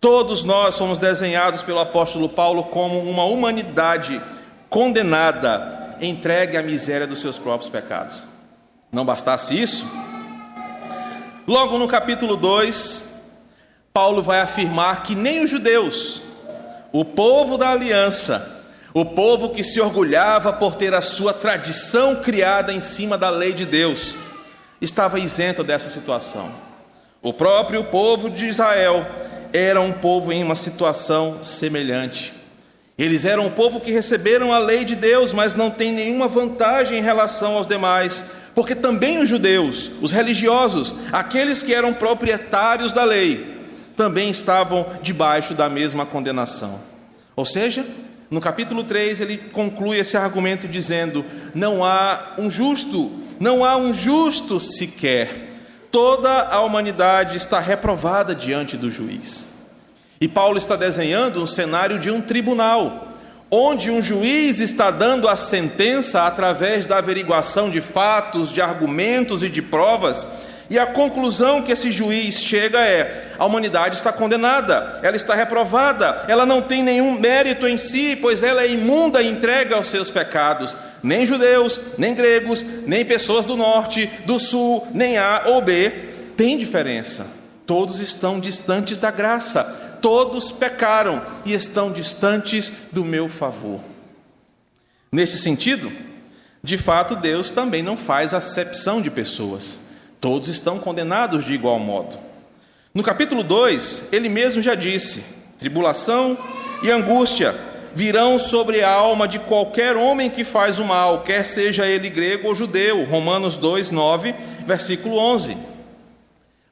Todos 0.02 0.44
nós 0.44 0.76
somos 0.76 1.00
desenhados 1.00 1.62
pelo 1.62 1.80
apóstolo 1.80 2.28
Paulo 2.28 2.64
como 2.66 3.00
uma 3.00 3.24
humanidade 3.24 4.22
condenada, 4.70 5.96
entregue 6.02 6.58
à 6.58 6.62
miséria 6.62 7.08
dos 7.08 7.20
seus 7.20 7.38
próprios 7.38 7.70
pecados. 7.70 8.22
Não 8.92 9.06
bastasse 9.06 9.60
isso, 9.60 9.86
logo 11.48 11.78
no 11.78 11.88
capítulo 11.88 12.36
2, 12.36 13.13
Paulo 13.94 14.24
vai 14.24 14.42
afirmar 14.42 15.04
que 15.04 15.14
nem 15.14 15.44
os 15.44 15.52
judeus, 15.52 16.24
o 16.92 17.06
povo 17.06 17.60
da 17.60 17.70
aliança, 17.70 18.66
o 18.92 19.06
povo 19.06 19.50
que 19.50 19.64
se 19.64 19.80
orgulhava 19.80 20.52
por 20.52 20.74
ter 20.76 20.96
a 20.96 21.02
sua 21.02 21.32
tradição 21.32 22.16
criada 22.16 22.74
em 22.74 22.82
cima 22.82 23.20
da 23.20 23.30
lei 23.30 23.54
de 23.54 23.66
Deus, 23.66 24.16
estava 24.82 25.20
isento 25.20 25.64
dessa 25.64 25.92
situação. 25.92 26.52
O 27.22 27.32
próprio 27.32 27.84
povo 27.84 28.32
de 28.32 28.48
Israel 28.48 29.06
era 29.54 29.80
um 29.80 29.94
povo 29.94 30.34
em 30.34 30.44
uma 30.44 30.56
situação 30.56 31.44
semelhante. 31.44 32.34
Eles 32.98 33.26
eram 33.26 33.46
um 33.46 33.52
povo 33.52 33.80
que 33.80 33.92
receberam 33.92 34.52
a 34.52 34.58
lei 34.58 34.86
de 34.86 34.96
Deus, 34.96 35.32
mas 35.34 35.54
não 35.54 35.70
tem 35.70 35.92
nenhuma 35.92 36.28
vantagem 36.28 36.98
em 36.98 37.04
relação 37.04 37.58
aos 37.58 37.68
demais, 37.68 38.32
porque 38.56 38.74
também 38.74 39.20
os 39.20 39.30
judeus, 39.30 39.92
os 40.02 40.12
religiosos, 40.12 40.96
aqueles 41.12 41.62
que 41.62 41.76
eram 41.76 41.94
proprietários 41.94 42.92
da 42.92 43.04
lei, 43.04 43.53
também 43.96 44.30
estavam 44.30 44.86
debaixo 45.02 45.54
da 45.54 45.70
mesma 45.70 46.06
condenação. 46.06 46.80
Ou 47.36 47.46
seja, 47.46 47.86
no 48.30 48.42
capítulo 48.42 48.84
3 48.84 49.22
ele 49.22 49.38
conclui 49.38 49.98
esse 49.98 50.18
argumento 50.18 50.68
dizendo: 50.68 51.26
não 51.54 51.84
há 51.84 52.34
um 52.38 52.50
justo, 52.50 53.12
não 53.40 53.64
há 53.64 53.76
um 53.76 53.94
justo 53.94 54.60
sequer 54.60 55.54
toda 55.94 56.48
a 56.48 56.60
humanidade 56.62 57.38
está 57.38 57.60
reprovada 57.60 58.34
diante 58.34 58.76
do 58.76 58.90
juiz. 58.90 59.54
E 60.20 60.28
Paulo 60.28 60.58
está 60.58 60.76
desenhando 60.76 61.40
um 61.40 61.46
cenário 61.46 62.00
de 62.00 62.10
um 62.10 62.20
tribunal, 62.20 63.10
onde 63.52 63.92
um 63.92 64.02
juiz 64.02 64.60
está 64.60 64.90
dando 64.90 65.30
a 65.30 65.36
sentença 65.36 66.24
através 66.24 66.88
da 66.88 66.98
averiguação 66.98 67.70
de 67.70 67.80
fatos, 67.80 68.52
de 68.52 68.60
argumentos 68.60 69.44
e 69.44 69.50
de 69.50 69.62
provas, 69.62 70.28
e 70.74 70.80
a 70.80 70.88
conclusão 70.88 71.62
que 71.62 71.72
esse 71.72 71.92
juiz 71.92 72.42
chega 72.42 72.80
é: 72.80 73.36
a 73.38 73.46
humanidade 73.46 73.96
está 73.96 74.12
condenada, 74.12 75.00
ela 75.04 75.16
está 75.16 75.36
reprovada, 75.36 76.26
ela 76.28 76.48
não 76.48 76.64
tem 76.64 76.82
nenhum 76.82 77.12
mérito 77.20 77.68
em 77.68 77.78
si, 77.78 78.18
pois 78.20 78.42
ela 78.42 78.64
é 78.64 78.72
imunda 78.72 79.22
e 79.22 79.30
entrega 79.30 79.76
aos 79.76 79.88
seus 79.88 80.10
pecados. 80.10 80.76
Nem 81.04 81.28
judeus, 81.28 81.80
nem 81.96 82.16
gregos, 82.16 82.66
nem 82.88 83.06
pessoas 83.06 83.46
do 83.46 83.56
norte, 83.56 84.10
do 84.26 84.40
sul, 84.40 84.88
nem 84.92 85.16
A 85.16 85.44
ou 85.46 85.62
B, 85.62 85.92
tem 86.36 86.58
diferença. 86.58 87.28
Todos 87.68 88.00
estão 88.00 88.40
distantes 88.40 88.98
da 88.98 89.12
graça, 89.12 90.00
todos 90.02 90.52
pecaram 90.52 91.22
e 91.46 91.54
estão 91.54 91.92
distantes 91.92 92.74
do 92.92 93.06
meu 93.06 93.30
favor. 93.30 93.80
Neste 95.12 95.38
sentido, 95.38 95.92
de 96.64 96.80
fato, 96.80 97.16
Deus 97.16 97.52
também 97.52 97.84
não 97.84 97.96
faz 97.96 98.34
acepção 98.34 99.04
de 99.04 99.12
pessoas. 99.12 99.83
Todos 100.24 100.48
estão 100.48 100.80
condenados 100.80 101.44
de 101.44 101.54
igual 101.54 101.78
modo. 101.78 102.18
No 102.94 103.04
capítulo 103.04 103.44
2, 103.44 104.14
ele 104.14 104.30
mesmo 104.30 104.62
já 104.62 104.74
disse: 104.74 105.22
tribulação 105.60 106.38
e 106.82 106.90
angústia 106.90 107.54
virão 107.94 108.40
sobre 108.40 108.82
a 108.82 108.90
alma 108.90 109.28
de 109.28 109.38
qualquer 109.38 109.98
homem 109.98 110.30
que 110.30 110.46
faz 110.46 110.80
o 110.80 110.86
mal, 110.86 111.24
quer 111.24 111.46
seja 111.46 111.86
ele 111.86 112.10
grego 112.10 112.48
ou 112.48 112.56
judeu. 112.56 113.04
Romanos 113.04 113.58
2, 113.58 113.92
9, 113.92 114.34
versículo 114.66 115.18
11. 115.18 115.58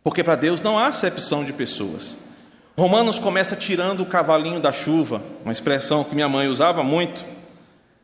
Porque 0.02 0.24
para 0.24 0.38
Deus 0.38 0.62
não 0.62 0.80
há 0.80 0.88
acepção 0.88 1.44
de 1.44 1.52
pessoas. 1.52 2.30
Romanos 2.78 3.20
começa 3.20 3.54
tirando 3.54 4.00
o 4.00 4.06
cavalinho 4.06 4.62
da 4.62 4.72
chuva, 4.72 5.22
uma 5.44 5.52
expressão 5.52 6.06
que 6.06 6.16
minha 6.16 6.30
mãe 6.30 6.48
usava 6.48 6.84
muito, 6.84 7.26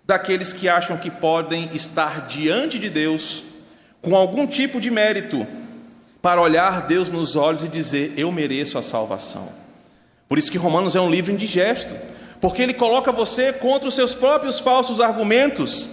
daqueles 0.05 0.51
que 0.51 0.67
acham 0.67 0.97
que 0.97 1.09
podem 1.09 1.69
estar 1.73 2.27
diante 2.27 2.77
de 2.77 2.89
Deus 2.89 3.43
com 4.01 4.15
algum 4.15 4.47
tipo 4.47 4.79
de 4.79 4.89
mérito 4.89 5.45
para 6.21 6.41
olhar 6.41 6.87
Deus 6.87 7.09
nos 7.09 7.35
olhos 7.35 7.63
e 7.63 7.67
dizer: 7.67 8.13
Eu 8.17 8.31
mereço 8.31 8.77
a 8.77 8.83
salvação. 8.83 9.49
Por 10.27 10.37
isso 10.37 10.51
que 10.51 10.57
Romanos 10.57 10.95
é 10.95 11.01
um 11.01 11.09
livro 11.09 11.31
indigesto 11.31 11.95
porque 12.39 12.61
ele 12.61 12.73
coloca 12.73 13.11
você 13.11 13.51
contra 13.51 13.87
os 13.87 13.95
seus 13.95 14.13
próprios 14.13 14.59
falsos 14.59 15.01
argumentos. 15.01 15.89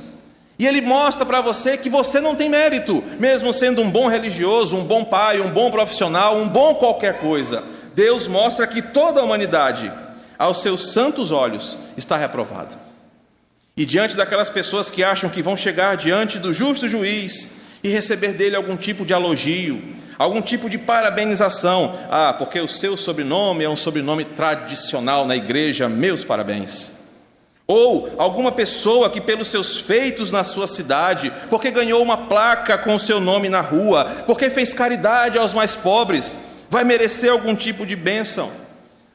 E 0.58 0.66
ele 0.66 0.80
mostra 0.80 1.26
para 1.26 1.40
você 1.40 1.76
que 1.76 1.90
você 1.90 2.20
não 2.20 2.36
tem 2.36 2.48
mérito, 2.48 3.02
mesmo 3.18 3.52
sendo 3.52 3.82
um 3.82 3.90
bom 3.90 4.06
religioso, 4.08 4.76
um 4.76 4.84
bom 4.84 5.04
pai, 5.04 5.40
um 5.40 5.50
bom 5.50 5.70
profissional, 5.70 6.36
um 6.36 6.48
bom 6.48 6.74
qualquer 6.74 7.18
coisa. 7.18 7.64
Deus 7.94 8.28
mostra 8.28 8.66
que 8.66 8.80
toda 8.80 9.20
a 9.20 9.24
humanidade, 9.24 9.90
aos 10.38 10.58
seus 10.58 10.92
santos 10.92 11.32
olhos, 11.32 11.76
está 11.96 12.16
reprovada. 12.16 12.78
E 13.76 13.84
diante 13.84 14.16
daquelas 14.16 14.48
pessoas 14.48 14.88
que 14.88 15.02
acham 15.02 15.28
que 15.28 15.42
vão 15.42 15.56
chegar 15.56 15.96
diante 15.96 16.38
do 16.38 16.54
justo 16.54 16.88
juiz 16.88 17.63
e 17.84 17.88
receber 17.90 18.32
dele 18.32 18.56
algum 18.56 18.78
tipo 18.78 19.04
de 19.04 19.12
elogio, 19.12 19.80
algum 20.18 20.40
tipo 20.40 20.70
de 20.70 20.78
parabenização. 20.78 21.94
Ah, 22.10 22.34
porque 22.36 22.58
o 22.58 22.66
seu 22.66 22.96
sobrenome 22.96 23.62
é 23.62 23.68
um 23.68 23.76
sobrenome 23.76 24.24
tradicional 24.24 25.26
na 25.26 25.36
igreja, 25.36 25.86
meus 25.86 26.24
parabéns. 26.24 27.04
Ou 27.66 28.14
alguma 28.18 28.50
pessoa 28.50 29.10
que, 29.10 29.20
pelos 29.20 29.48
seus 29.48 29.78
feitos 29.78 30.30
na 30.30 30.44
sua 30.44 30.66
cidade, 30.66 31.30
porque 31.50 31.70
ganhou 31.70 32.02
uma 32.02 32.16
placa 32.16 32.76
com 32.78 32.94
o 32.94 33.00
seu 33.00 33.20
nome 33.20 33.50
na 33.50 33.60
rua, 33.60 34.24
porque 34.26 34.48
fez 34.50 34.72
caridade 34.72 35.38
aos 35.38 35.52
mais 35.52 35.76
pobres, 35.76 36.36
vai 36.70 36.84
merecer 36.84 37.30
algum 37.30 37.54
tipo 37.54 37.86
de 37.86 37.96
bênção. 37.96 38.50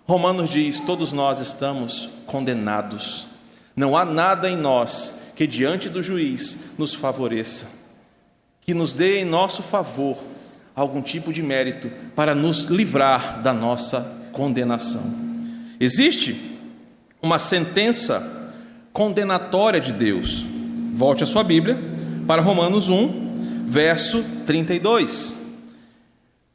Romanos 0.08 0.50
diz: 0.50 0.80
todos 0.80 1.12
nós 1.12 1.40
estamos 1.40 2.10
condenados. 2.26 3.28
Não 3.76 3.96
há 3.96 4.04
nada 4.04 4.50
em 4.50 4.58
nós 4.58 5.22
que, 5.36 5.48
diante 5.48 5.88
do 5.90 6.02
juiz, 6.04 6.72
nos 6.78 6.94
favoreça, 6.94 7.79
que 8.70 8.74
nos 8.76 8.94
dê 8.94 9.22
em 9.22 9.26
nosso 9.26 9.64
favor 9.64 10.16
algum 10.76 11.02
tipo 11.02 11.34
de 11.34 11.42
mérito 11.42 11.90
para 12.16 12.36
nos 12.36 12.66
livrar 12.66 13.42
da 13.42 13.52
nossa 13.52 14.30
condenação. 14.32 15.02
Existe 15.80 16.60
uma 17.20 17.40
sentença 17.40 18.54
condenatória 18.94 19.82
de 19.82 19.92
Deus. 19.92 20.46
Volte 20.94 21.24
a 21.24 21.26
sua 21.26 21.44
Bíblia 21.44 21.80
para 22.28 22.44
Romanos 22.44 22.90
1, 22.90 23.66
verso 23.66 24.24
32. 24.46 25.36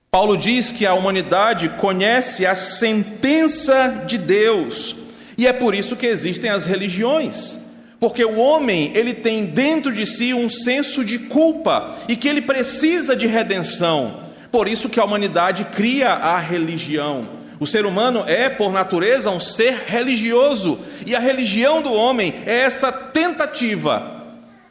Paulo 0.09 0.37
diz 0.37 0.71
que 0.71 0.87
a 0.87 0.95
humanidade 0.95 1.69
conhece 1.71 2.47
a 2.47 2.55
sentença 2.55 4.05
de 4.07 4.19
Deus, 4.19 4.95
e 5.37 5.49
é 5.49 5.53
por 5.53 5.75
isso 5.75 5.97
que 5.97 6.07
existem 6.07 6.49
as 6.49 6.65
religiões 6.65 7.64
Porque 8.05 8.23
o 8.23 8.37
homem, 8.37 8.93
ele 8.95 9.15
tem 9.15 9.47
dentro 9.47 9.91
de 9.91 10.05
si 10.05 10.35
um 10.35 10.47
senso 10.47 11.03
de 11.03 11.19
culpa 11.19 11.97
e 12.07 12.15
que 12.15 12.29
ele 12.29 12.43
precisa 12.43 13.17
de 13.17 13.27
redenção. 13.27 14.25
Por 14.53 14.69
isso 14.69 14.91
que 14.91 15.01
a 15.01 15.05
humanidade 15.07 15.65
cria 15.75 16.11
a 16.11 16.39
religião. 16.39 17.27
O 17.59 17.67
ser 17.67 17.87
humano 17.87 18.23
é, 18.27 18.51
por 18.51 18.71
natureza, 18.71 19.31
um 19.31 19.41
ser 19.41 19.85
religioso, 19.87 20.79
e 21.07 21.17
a 21.17 21.19
religião 21.19 21.81
do 21.81 21.95
homem 21.95 22.35
é 22.45 22.59
essa 22.59 22.93
tentativa 22.93 24.23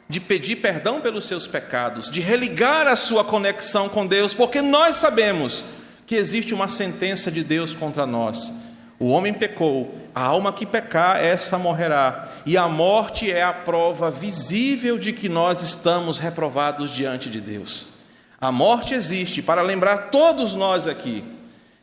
de 0.08 0.20
pedir 0.20 0.54
perdão 0.54 1.00
pelos 1.00 1.24
seus 1.24 1.48
pecados, 1.48 2.08
de 2.08 2.20
religar 2.20 2.86
a 2.86 2.94
sua 2.94 3.24
conexão 3.24 3.88
com 3.88 4.06
Deus, 4.06 4.32
porque 4.32 4.62
nós 4.62 4.94
sabemos 4.94 5.64
que 6.06 6.14
existe 6.14 6.54
uma 6.54 6.68
sentença 6.68 7.32
de 7.32 7.42
Deus 7.42 7.74
contra 7.74 8.06
nós. 8.06 8.62
O 8.96 9.08
homem 9.08 9.34
pecou, 9.34 9.92
a 10.14 10.22
alma 10.22 10.52
que 10.52 10.64
pecar, 10.64 11.16
essa 11.16 11.58
morrerá, 11.58 12.28
e 12.46 12.56
a 12.56 12.68
morte 12.68 13.30
é 13.30 13.42
a 13.42 13.52
prova 13.52 14.10
visível 14.10 14.98
de 14.98 15.12
que 15.12 15.28
nós 15.28 15.62
estamos 15.62 16.18
reprovados 16.18 16.90
diante 16.90 17.30
de 17.30 17.40
Deus. 17.40 17.86
A 18.40 18.52
morte 18.52 18.92
existe 18.94 19.40
para 19.40 19.62
lembrar 19.62 20.10
todos 20.10 20.54
nós 20.54 20.86
aqui 20.86 21.24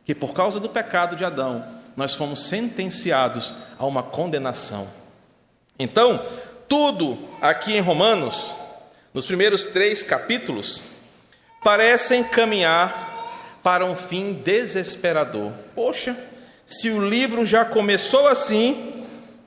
que 0.06 0.16
por 0.16 0.34
causa 0.34 0.60
do 0.60 0.70
pecado 0.70 1.16
de 1.16 1.24
Adão, 1.24 1.66
nós 1.96 2.14
fomos 2.14 2.44
sentenciados 2.44 3.54
a 3.78 3.86
uma 3.86 4.04
condenação. 4.04 4.88
Então, 5.78 6.24
tudo 6.68 7.18
aqui 7.42 7.74
em 7.74 7.80
Romanos, 7.80 8.56
nos 9.14 9.26
primeiros 9.26 9.66
três 9.66 10.04
capítulos, 10.04 10.84
parecem 11.64 12.24
caminhar 12.24 13.10
para 13.64 13.86
um 13.86 13.96
fim 13.96 14.34
desesperador. 14.34 15.52
Poxa, 15.76 16.18
se 16.66 16.90
o 16.90 17.08
livro 17.08 17.46
já 17.46 17.66
começou 17.66 18.28
assim, 18.28 19.01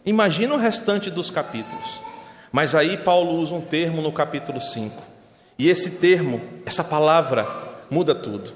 imagina 0.04 0.54
o 0.54 0.58
restante 0.58 1.10
dos 1.10 1.30
capítulos. 1.30 2.00
Mas 2.52 2.74
aí 2.74 2.96
Paulo 2.96 3.40
usa 3.40 3.54
um 3.54 3.60
termo 3.60 4.00
no 4.00 4.12
capítulo 4.12 4.60
5. 4.60 5.02
E 5.58 5.68
esse 5.68 5.92
termo, 5.92 6.40
essa 6.64 6.84
palavra, 6.84 7.46
muda 7.90 8.14
tudo. 8.14 8.52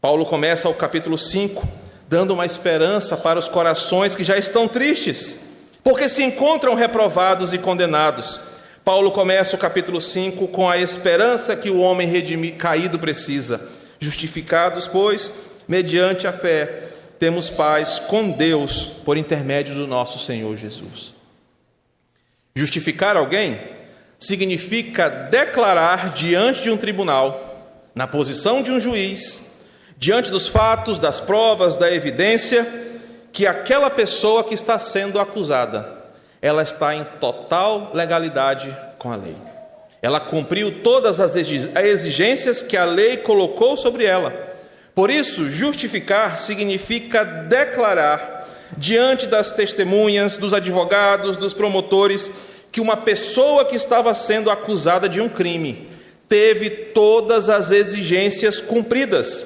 Paulo 0.00 0.24
começa 0.26 0.68
o 0.68 0.74
capítulo 0.74 1.18
5 1.18 1.66
dando 2.08 2.32
uma 2.32 2.46
esperança 2.46 3.16
para 3.16 3.38
os 3.38 3.48
corações 3.48 4.14
que 4.14 4.22
já 4.22 4.36
estão 4.36 4.68
tristes 4.68 5.46
porque 5.86 6.08
se 6.08 6.20
encontram 6.20 6.74
reprovados 6.74 7.54
e 7.54 7.58
condenados. 7.58 8.40
Paulo 8.84 9.12
começa 9.12 9.54
o 9.54 9.58
capítulo 9.58 10.00
5 10.00 10.48
com 10.48 10.68
a 10.68 10.76
esperança 10.76 11.54
que 11.54 11.70
o 11.70 11.78
homem 11.78 12.10
caído 12.58 12.98
precisa. 12.98 13.60
Justificados, 14.00 14.88
pois, 14.88 15.42
mediante 15.68 16.26
a 16.26 16.32
fé, 16.32 16.88
temos 17.18 17.48
paz 17.50 17.98
com 17.98 18.30
Deus 18.30 18.84
por 19.04 19.16
intermédio 19.16 19.74
do 19.74 19.86
nosso 19.86 20.18
Senhor 20.18 20.56
Jesus. 20.56 21.14
Justificar 22.54 23.16
alguém 23.16 23.58
significa 24.18 25.08
declarar 25.08 26.12
diante 26.12 26.62
de 26.62 26.70
um 26.70 26.76
tribunal, 26.76 27.42
na 27.94 28.06
posição 28.06 28.62
de 28.62 28.70
um 28.70 28.80
juiz, 28.80 29.58
diante 29.98 30.30
dos 30.30 30.46
fatos, 30.46 30.98
das 30.98 31.20
provas, 31.20 31.76
da 31.76 31.92
evidência, 31.92 32.66
que 33.32 33.46
aquela 33.46 33.90
pessoa 33.90 34.44
que 34.44 34.54
está 34.54 34.78
sendo 34.78 35.20
acusada, 35.20 36.04
ela 36.40 36.62
está 36.62 36.94
em 36.94 37.04
total 37.20 37.90
legalidade 37.92 38.74
com 38.98 39.12
a 39.12 39.16
lei. 39.16 39.36
Ela 40.00 40.20
cumpriu 40.20 40.82
todas 40.82 41.20
as 41.20 41.34
exigências 41.34 42.62
que 42.62 42.76
a 42.76 42.84
lei 42.84 43.16
colocou 43.18 43.76
sobre 43.76 44.04
ela. 44.04 44.45
Por 44.96 45.10
isso, 45.10 45.50
justificar 45.50 46.38
significa 46.38 47.22
declarar 47.22 48.48
diante 48.78 49.26
das 49.26 49.52
testemunhas, 49.52 50.38
dos 50.38 50.54
advogados, 50.54 51.36
dos 51.36 51.52
promotores, 51.52 52.30
que 52.72 52.80
uma 52.80 52.96
pessoa 52.96 53.66
que 53.66 53.76
estava 53.76 54.14
sendo 54.14 54.50
acusada 54.50 55.06
de 55.06 55.20
um 55.20 55.28
crime 55.28 55.86
teve 56.26 56.70
todas 56.70 57.50
as 57.50 57.70
exigências 57.70 58.58
cumpridas 58.58 59.44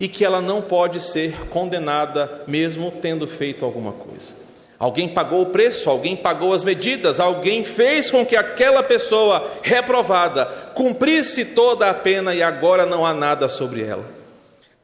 e 0.00 0.08
que 0.08 0.24
ela 0.24 0.40
não 0.40 0.62
pode 0.62 0.98
ser 1.00 1.46
condenada 1.50 2.44
mesmo 2.46 2.90
tendo 2.90 3.26
feito 3.26 3.66
alguma 3.66 3.92
coisa. 3.92 4.32
Alguém 4.78 5.10
pagou 5.10 5.42
o 5.42 5.46
preço, 5.50 5.90
alguém 5.90 6.16
pagou 6.16 6.54
as 6.54 6.64
medidas, 6.64 7.20
alguém 7.20 7.64
fez 7.64 8.10
com 8.10 8.24
que 8.24 8.34
aquela 8.34 8.82
pessoa 8.82 9.46
reprovada 9.60 10.46
cumprisse 10.74 11.44
toda 11.44 11.90
a 11.90 11.94
pena 11.94 12.34
e 12.34 12.42
agora 12.42 12.86
não 12.86 13.04
há 13.04 13.12
nada 13.12 13.46
sobre 13.46 13.82
ela. 13.82 14.15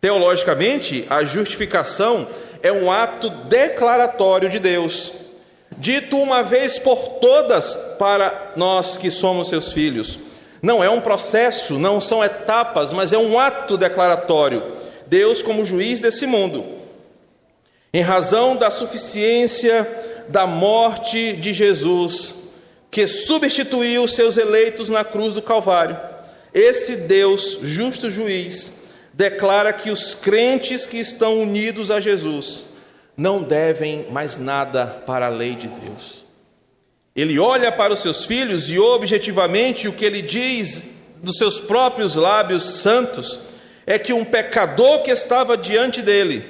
Teologicamente, 0.03 1.07
a 1.09 1.23
justificação 1.23 2.27
é 2.61 2.73
um 2.73 2.91
ato 2.91 3.31
declaratório 3.31 4.51
de 4.51 4.59
Deus, 4.59 5.13
dito 5.79 6.19
uma 6.19 6.43
vez 6.43 6.77
por 6.77 7.21
todas 7.21 7.77
para 8.01 8.51
nós 8.57 8.97
que 8.97 9.13
somos 9.13 9.49
seus 9.49 9.73
filhos. 9.73 10.19
Não 10.61 10.83
é 10.83 10.91
um 10.91 11.01
processo, 11.01 11.75
não 11.75 12.01
são 12.01 12.23
etapas, 12.23 12.93
mas 12.93 13.13
é 13.13 13.19
um 13.19 13.39
ato 13.39 13.77
declaratório 13.77 14.73
Deus 15.07 15.41
como 15.41 15.65
juiz 15.65 16.01
desse 16.01 16.27
mundo, 16.27 16.65
em 17.95 18.03
razão 18.03 18.57
da 18.57 18.73
suficiência 18.73 19.89
da 20.29 20.49
morte 20.49 21.33
de 21.35 21.53
Jesus, 21.53 22.51
que 22.91 23.07
substituiu 23.07 24.09
seus 24.09 24.37
eleitos 24.37 24.89
na 24.89 25.05
cruz 25.05 25.33
do 25.33 25.41
Calvário. 25.41 25.97
Esse 26.53 26.97
Deus, 26.97 27.61
justo 27.63 28.11
juiz, 28.11 28.82
declara 29.13 29.73
que 29.73 29.91
os 29.91 30.15
crentes 30.15 30.87
que 30.87 30.99
estão 30.99 31.41
unidos 31.41 31.91
a 31.91 32.01
Jesus 32.01 32.65
não 33.17 33.43
devem 33.43 34.07
mais 34.11 34.39
nada 34.39 34.87
para 35.07 35.27
a 35.27 35.31
lei 35.31 35.55
de 35.55 35.69
Deus. 35.69 36.25
Ele 37.15 37.39
olha 37.39 37.71
para 37.71 37.93
os 37.93 38.01
seus 38.01 38.25
filhos 38.25 38.71
e 38.71 38.79
objetivamente 38.79 39.87
o 39.87 39.93
que 39.93 40.05
ele 40.05 40.23
diz 40.23 40.93
dos 41.23 41.37
seus 41.37 41.61
próprios 41.61 42.15
lábios 42.15 42.63
santos 42.63 43.39
é 43.87 43.99
que 43.99 44.13
um 44.13 44.25
pecador 44.25 45.03
que 45.03 45.11
estava 45.11 45.57
diante 45.57 46.01
dele, 46.01 46.45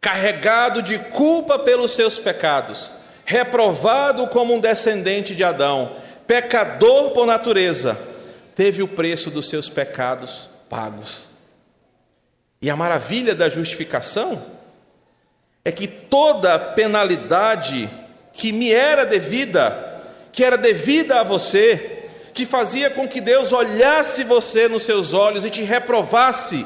carregado 0.00 0.82
de 0.82 0.98
culpa 0.98 1.58
pelos 1.58 1.94
seus 1.94 2.18
pecados, 2.18 2.90
reprovado 3.24 4.26
como 4.28 4.52
um 4.52 4.60
descendente 4.60 5.34
de 5.34 5.44
Adão, 5.44 5.96
pecador 6.26 7.10
por 7.10 7.26
natureza, 7.26 7.96
teve 8.56 8.82
o 8.82 8.88
preço 8.88 9.30
dos 9.30 9.48
seus 9.48 9.68
pecados 9.68 10.48
pagos. 10.68 11.31
E 12.62 12.70
a 12.70 12.76
maravilha 12.76 13.34
da 13.34 13.48
justificação 13.48 14.40
é 15.64 15.72
que 15.72 15.88
toda 15.88 16.58
penalidade 16.58 17.90
que 18.32 18.52
me 18.52 18.70
era 18.70 19.04
devida, 19.04 20.00
que 20.32 20.44
era 20.44 20.56
devida 20.56 21.20
a 21.20 21.24
você, 21.24 22.08
que 22.32 22.46
fazia 22.46 22.88
com 22.88 23.08
que 23.08 23.20
Deus 23.20 23.52
olhasse 23.52 24.22
você 24.22 24.68
nos 24.68 24.84
seus 24.84 25.12
olhos 25.12 25.44
e 25.44 25.50
te 25.50 25.62
reprovasse 25.62 26.64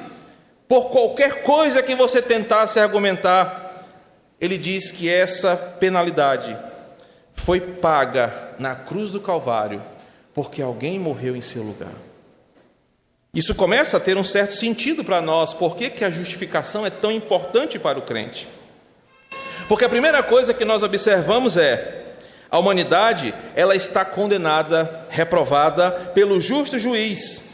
por 0.69 0.91
qualquer 0.91 1.41
coisa 1.41 1.83
que 1.83 1.95
você 1.95 2.21
tentasse 2.21 2.79
argumentar. 2.79 3.85
Ele 4.39 4.59
diz 4.59 4.93
que 4.93 5.09
essa 5.09 5.57
penalidade 5.57 6.55
foi 7.33 7.59
paga 7.59 8.55
na 8.59 8.75
cruz 8.75 9.11
do 9.11 9.21
Calvário 9.21 9.83
porque 10.35 10.61
alguém 10.61 10.99
morreu 10.99 11.35
em 11.35 11.41
seu 11.41 11.63
lugar. 11.63 12.06
Isso 13.37 13.55
começa 13.55 13.99
a 13.99 14.01
ter 14.01 14.17
um 14.17 14.25
certo 14.25 14.55
sentido 14.55 15.05
para 15.05 15.21
nós, 15.21 15.53
por 15.53 15.77
que, 15.77 15.91
que 15.91 16.03
a 16.03 16.11
justificação 16.11 16.87
é 16.87 16.91
tão 16.91 17.13
importante 17.13 17.79
para 17.79 17.99
o 17.99 18.03
crente? 18.03 18.49
Porque 19.69 19.85
a 19.85 19.91
primeira 19.91 20.23
coisa 20.23 20.55
que 20.55 20.65
nós 20.65 20.83
observamos 20.83 21.59
é 21.59 22.05
a 22.51 22.59
humanidade, 22.59 23.35
ela 23.55 23.77
está 23.77 24.07
condenada, 24.07 25.05
reprovada 25.11 25.91
pelo 26.15 26.41
justo 26.41 26.79
juiz. 26.79 27.51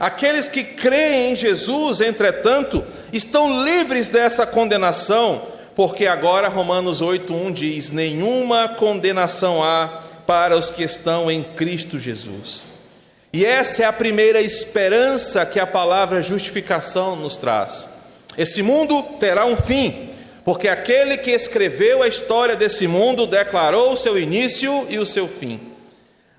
Aqueles 0.00 0.48
que 0.48 0.64
creem 0.64 1.32
em 1.32 1.36
Jesus, 1.36 2.00
entretanto, 2.00 2.82
estão 3.12 3.62
livres 3.62 4.08
dessa 4.08 4.46
condenação, 4.46 5.48
porque 5.74 6.06
agora 6.06 6.48
Romanos 6.48 7.02
8:1 7.02 7.52
diz: 7.52 7.90
"Nenhuma 7.90 8.70
condenação 8.70 9.62
há 9.62 10.00
para 10.26 10.56
os 10.56 10.70
que 10.70 10.82
estão 10.82 11.30
em 11.30 11.42
Cristo 11.42 11.98
Jesus". 11.98 12.75
E 13.36 13.44
essa 13.44 13.82
é 13.82 13.84
a 13.84 13.92
primeira 13.92 14.40
esperança 14.40 15.44
que 15.44 15.60
a 15.60 15.66
palavra 15.66 16.22
justificação 16.22 17.14
nos 17.16 17.36
traz. 17.36 17.86
Esse 18.38 18.62
mundo 18.62 19.02
terá 19.20 19.44
um 19.44 19.54
fim, 19.54 20.08
porque 20.42 20.66
aquele 20.66 21.18
que 21.18 21.32
escreveu 21.32 22.02
a 22.02 22.08
história 22.08 22.56
desse 22.56 22.88
mundo 22.88 23.26
declarou 23.26 23.92
o 23.92 23.96
seu 23.98 24.18
início 24.18 24.86
e 24.88 24.98
o 24.98 25.04
seu 25.04 25.28
fim. 25.28 25.60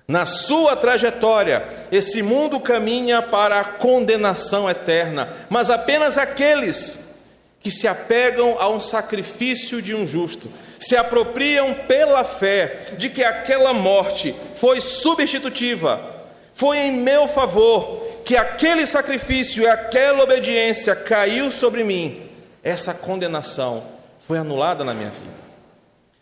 Na 0.08 0.26
sua 0.26 0.74
trajetória, 0.74 1.62
esse 1.92 2.20
mundo 2.20 2.58
caminha 2.58 3.22
para 3.22 3.60
a 3.60 3.64
condenação 3.64 4.68
eterna, 4.68 5.32
mas 5.48 5.70
apenas 5.70 6.18
aqueles 6.18 7.14
que 7.60 7.70
se 7.70 7.86
apegam 7.86 8.56
a 8.58 8.68
um 8.68 8.80
sacrifício 8.80 9.80
de 9.80 9.94
um 9.94 10.04
justo, 10.04 10.50
se 10.80 10.96
apropriam 10.96 11.74
pela 11.74 12.24
fé 12.24 12.88
de 12.98 13.08
que 13.08 13.22
aquela 13.22 13.72
morte 13.72 14.34
foi 14.56 14.80
substitutiva, 14.80 16.17
foi 16.58 16.78
em 16.78 16.92
meu 16.92 17.28
favor, 17.28 18.04
que 18.24 18.36
aquele 18.36 18.84
sacrifício 18.84 19.62
e 19.62 19.68
aquela 19.68 20.24
obediência 20.24 20.96
caiu 20.96 21.52
sobre 21.52 21.84
mim, 21.84 22.20
essa 22.64 22.92
condenação 22.92 23.86
foi 24.26 24.38
anulada 24.38 24.82
na 24.82 24.92
minha 24.92 25.10
vida. 25.10 25.38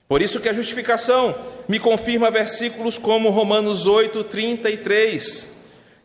Por 0.07 0.21
isso 0.21 0.39
que 0.39 0.49
a 0.51 0.53
justificação 0.53 1.35
me 1.67 1.81
confirma 1.81 2.31
versículos 2.31 2.99
como 2.99 3.31
Romanos 3.31 3.87
8, 3.87 4.25
33. 4.25 5.57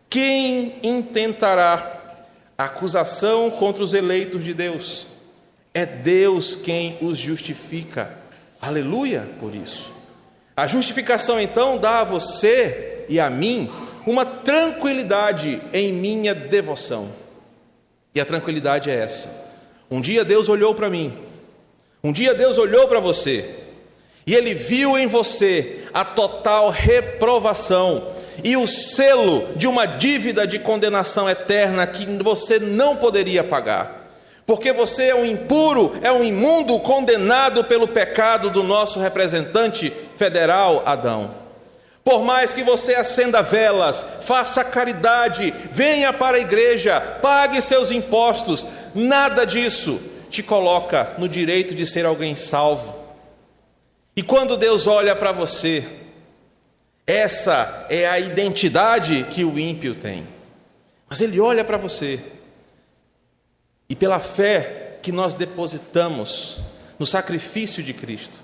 Quem 0.09 0.77
intentará 0.81 2.23
acusação 2.57 3.51
contra 3.51 3.83
os 3.83 3.93
eleitos 3.93 4.45
de 4.45 4.53
Deus? 4.53 5.07
É 5.73 5.85
Deus 5.85 6.55
quem 6.55 6.97
os 7.01 7.17
justifica. 7.17 8.17
Aleluia 8.61 9.27
por 9.41 9.53
isso. 9.53 9.91
A 10.55 10.67
justificação 10.67 11.37
então 11.37 11.77
dá 11.77 11.99
a 11.99 12.05
você 12.05 13.03
e 13.09 13.19
a 13.19 13.29
mim 13.29 13.69
uma 14.05 14.25
tranquilidade 14.25 15.61
em 15.73 15.93
minha 15.93 16.33
devoção. 16.33 17.09
E 18.13 18.19
a 18.19 18.25
tranquilidade 18.25 18.89
é 18.89 18.95
essa. 18.95 19.51
Um 19.89 20.01
dia 20.01 20.23
Deus 20.23 20.49
olhou 20.49 20.73
para 20.73 20.89
mim, 20.89 21.13
um 22.03 22.11
dia 22.11 22.33
Deus 22.33 22.57
olhou 22.57 22.87
para 22.87 22.99
você, 22.99 23.55
e 24.25 24.33
Ele 24.33 24.53
viu 24.53 24.97
em 24.97 25.07
você 25.07 25.85
a 25.93 26.05
total 26.05 26.69
reprovação 26.69 28.07
e 28.43 28.55
o 28.55 28.65
selo 28.65 29.49
de 29.55 29.67
uma 29.67 29.85
dívida 29.85 30.47
de 30.47 30.59
condenação 30.59 31.29
eterna 31.29 31.85
que 31.85 32.05
você 32.23 32.59
não 32.59 32.95
poderia 32.95 33.43
pagar. 33.43 34.09
Porque 34.45 34.73
você 34.73 35.09
é 35.09 35.15
um 35.15 35.25
impuro, 35.25 35.95
é 36.01 36.11
um 36.11 36.23
imundo 36.23 36.79
condenado 36.79 37.63
pelo 37.63 37.87
pecado 37.87 38.49
do 38.49 38.63
nosso 38.63 38.99
representante 38.99 39.93
federal, 40.17 40.83
Adão. 40.85 41.40
Por 42.03 42.23
mais 42.23 42.51
que 42.51 42.63
você 42.63 42.95
acenda 42.95 43.43
velas, 43.43 44.03
faça 44.23 44.63
caridade, 44.63 45.53
venha 45.71 46.11
para 46.11 46.37
a 46.37 46.39
igreja, 46.39 46.99
pague 47.21 47.61
seus 47.61 47.91
impostos, 47.91 48.65
nada 48.95 49.45
disso 49.45 50.01
te 50.29 50.41
coloca 50.41 51.13
no 51.17 51.29
direito 51.29 51.75
de 51.75 51.85
ser 51.85 52.05
alguém 52.05 52.35
salvo. 52.35 52.95
E 54.15 54.23
quando 54.23 54.57
Deus 54.57 54.87
olha 54.87 55.15
para 55.15 55.31
você, 55.31 55.85
essa 57.05 57.85
é 57.89 58.07
a 58.07 58.19
identidade 58.19 59.25
que 59.29 59.43
o 59.43 59.59
ímpio 59.59 59.93
tem. 59.93 60.27
Mas 61.07 61.21
Ele 61.21 61.39
olha 61.39 61.63
para 61.63 61.77
você, 61.77 62.19
e 63.87 63.95
pela 63.95 64.19
fé 64.19 64.97
que 65.01 65.11
nós 65.11 65.33
depositamos 65.33 66.57
no 66.97 67.05
sacrifício 67.05 67.83
de 67.83 67.93
Cristo, 67.93 68.39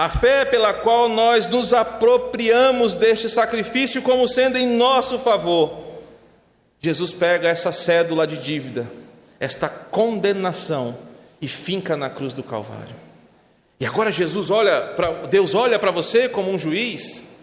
a 0.00 0.08
fé 0.08 0.46
pela 0.46 0.72
qual 0.72 1.10
nós 1.10 1.46
nos 1.46 1.74
apropriamos 1.74 2.94
deste 2.94 3.28
sacrifício 3.28 4.00
como 4.00 4.26
sendo 4.26 4.56
em 4.56 4.66
nosso 4.66 5.18
favor. 5.18 5.78
Jesus 6.80 7.12
pega 7.12 7.48
essa 7.48 7.70
cédula 7.70 8.26
de 8.26 8.38
dívida, 8.38 8.90
esta 9.38 9.68
condenação 9.68 10.96
e 11.38 11.46
finca 11.46 11.98
na 11.98 12.08
cruz 12.08 12.32
do 12.32 12.42
Calvário. 12.42 12.96
E 13.78 13.84
agora 13.84 14.10
Jesus 14.10 14.48
olha 14.48 14.80
para 14.80 15.26
Deus 15.26 15.54
olha 15.54 15.78
para 15.78 15.90
você 15.90 16.30
como 16.30 16.50
um 16.50 16.58
juiz, 16.58 17.36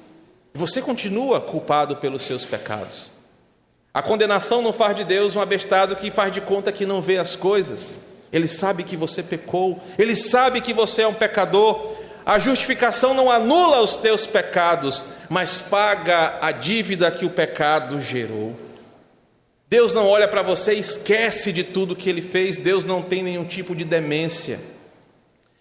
e 0.51 0.57
você 0.57 0.81
continua 0.81 1.39
culpado 1.39 1.97
pelos 1.97 2.23
seus 2.23 2.43
pecados. 2.43 3.11
A 3.93 4.01
condenação 4.01 4.63
não 4.63 4.73
faz 4.73 4.95
de 4.95 5.03
Deus 5.03 5.35
um 5.35 5.41
abestado 5.41 5.95
que 5.95 6.09
faz 6.09 6.33
de 6.33 6.41
conta 6.41 6.71
que 6.71 6.87
não 6.87 7.03
vê 7.03 7.19
as 7.19 7.35
coisas. 7.35 8.01
Ele 8.33 8.47
sabe 8.47 8.83
que 8.83 8.97
você 8.97 9.21
pecou, 9.21 9.79
ele 9.95 10.15
sabe 10.15 10.59
que 10.59 10.73
você 10.73 11.03
é 11.03 11.07
um 11.07 11.13
pecador, 11.13 11.96
a 12.27 12.39
justificação 12.39 13.13
não 13.13 13.31
anula 13.31 13.79
os 13.79 13.95
teus 13.95 14.25
pecados, 14.25 15.01
mas 15.29 15.59
paga 15.59 16.37
a 16.41 16.51
dívida 16.51 17.09
que 17.09 17.23
o 17.23 17.29
pecado 17.29 18.01
gerou. 18.01 18.53
Deus 19.69 19.93
não 19.93 20.05
olha 20.05 20.27
para 20.27 20.41
você 20.41 20.75
e 20.75 20.79
esquece 20.79 21.53
de 21.53 21.63
tudo 21.63 21.95
que 21.95 22.09
ele 22.09 22.21
fez, 22.21 22.57
Deus 22.57 22.83
não 22.83 23.01
tem 23.01 23.23
nenhum 23.23 23.45
tipo 23.45 23.73
de 23.73 23.85
demência. 23.85 24.59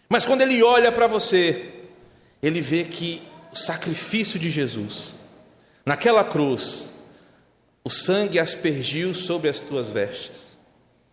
Mas 0.09 0.27
quando 0.27 0.41
ele 0.41 0.61
olha 0.61 0.91
para 0.91 1.07
você, 1.07 1.71
ele 2.43 2.61
vê 2.61 2.83
que 2.83 3.23
o 3.53 3.57
sacrifício 3.57 4.37
de 4.37 4.51
Jesus, 4.51 5.15
naquela 5.85 6.25
cruz, 6.25 6.99
o 7.85 7.91
sangue 7.91 8.41
aspergiu 8.41 9.15
sobre 9.15 9.49
as 9.49 9.61
tuas 9.61 9.89
vestes. 9.89 10.59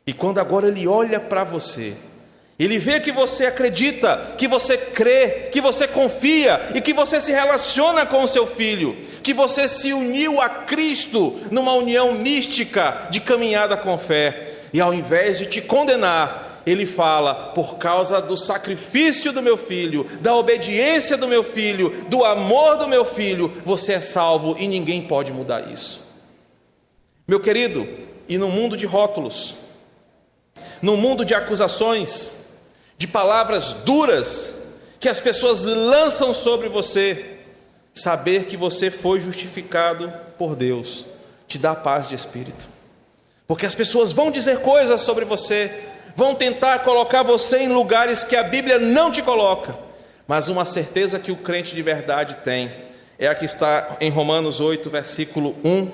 E 0.08 0.14
quando 0.14 0.40
agora 0.40 0.68
ele 0.68 0.88
olha 0.88 1.20
para 1.20 1.44
você, 1.44 1.96
ele 2.58 2.78
vê 2.78 3.00
que 3.00 3.12
você 3.12 3.48
acredita, 3.48 4.36
que 4.38 4.48
você 4.48 4.78
crê, 4.78 5.50
que 5.52 5.60
você 5.60 5.88
confia 5.88 6.70
e 6.76 6.82
que 6.82 6.94
você 6.94 7.20
se 7.20 7.32
relaciona 7.32 8.06
com 8.06 8.24
o 8.24 8.28
seu 8.28 8.46
filho, 8.46 8.96
que 9.24 9.34
você 9.34 9.68
se 9.68 9.92
uniu 9.92 10.40
a 10.40 10.48
Cristo 10.48 11.40
numa 11.50 11.74
união 11.74 12.14
mística 12.14 13.08
de 13.10 13.20
caminhada 13.20 13.76
com 13.76 13.98
fé. 13.98 14.52
E 14.72 14.80
ao 14.80 14.94
invés 14.94 15.40
de 15.40 15.48
te 15.48 15.62
condenar, 15.62 16.62
ele 16.66 16.86
fala: 16.86 17.34
por 17.34 17.78
causa 17.78 18.22
do 18.22 18.38
sacrifício 18.38 19.34
do 19.34 19.42
meu 19.42 19.58
filho, 19.58 20.06
da 20.22 20.36
obediência 20.36 21.18
do 21.18 21.28
meu 21.28 21.44
filho, 21.44 22.06
do 22.08 22.24
amor 22.24 22.78
do 22.78 22.88
meu 22.88 23.04
filho, 23.04 23.52
você 23.66 23.94
é 23.94 24.00
salvo 24.00 24.56
e 24.60 24.68
ninguém 24.68 25.02
pode 25.02 25.32
mudar 25.32 25.72
isso. 25.72 26.04
Meu 27.28 27.40
querido, 27.40 27.88
e 28.30 28.38
no 28.38 28.50
mundo 28.50 28.78
de 28.78 28.86
rótulos, 28.86 29.56
no 30.82 30.96
mundo 30.96 31.26
de 31.26 31.34
acusações, 31.34 32.43
de 32.98 33.08
palavras 33.08 33.74
duras 33.86 34.54
que 35.00 35.10
as 35.10 35.20
pessoas 35.20 35.64
lançam 35.64 36.34
sobre 36.34 36.70
você, 36.70 37.38
saber 37.94 38.46
que 38.46 38.58
você 38.58 38.90
foi 38.90 39.20
justificado 39.20 40.12
por 40.38 40.56
Deus 40.56 41.06
te 41.54 41.60
dá 41.60 41.76
paz 41.76 42.10
de 42.10 42.16
espírito. 42.16 42.68
Porque 43.48 43.68
as 43.68 43.76
pessoas 43.76 44.12
vão 44.12 44.32
dizer 44.32 44.60
coisas 44.62 45.02
sobre 45.02 45.24
você, 45.24 45.84
vão 46.16 46.34
tentar 46.34 46.80
colocar 46.80 47.22
você 47.22 47.60
em 47.60 47.68
lugares 47.68 48.24
que 48.24 48.36
a 48.36 48.42
Bíblia 48.42 48.80
não 48.80 49.12
te 49.12 49.22
coloca, 49.22 49.78
mas 50.28 50.48
uma 50.48 50.66
certeza 50.66 51.20
que 51.20 51.32
o 51.32 51.36
crente 51.36 51.76
de 51.76 51.82
verdade 51.84 52.38
tem 52.38 52.72
é 53.20 53.28
a 53.28 53.36
que 53.36 53.46
está 53.46 53.98
em 54.02 54.10
Romanos 54.10 54.60
8, 54.60 54.90
versículo 54.90 55.56
1: 55.64 55.92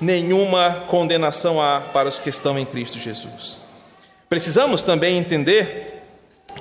nenhuma 0.00 0.84
condenação 0.88 1.60
há 1.60 1.82
para 1.92 2.08
os 2.08 2.18
que 2.18 2.30
estão 2.30 2.58
em 2.58 2.64
Cristo 2.64 2.98
Jesus. 2.98 3.58
Precisamos 4.30 4.80
também 4.80 5.18
entender 5.18 5.93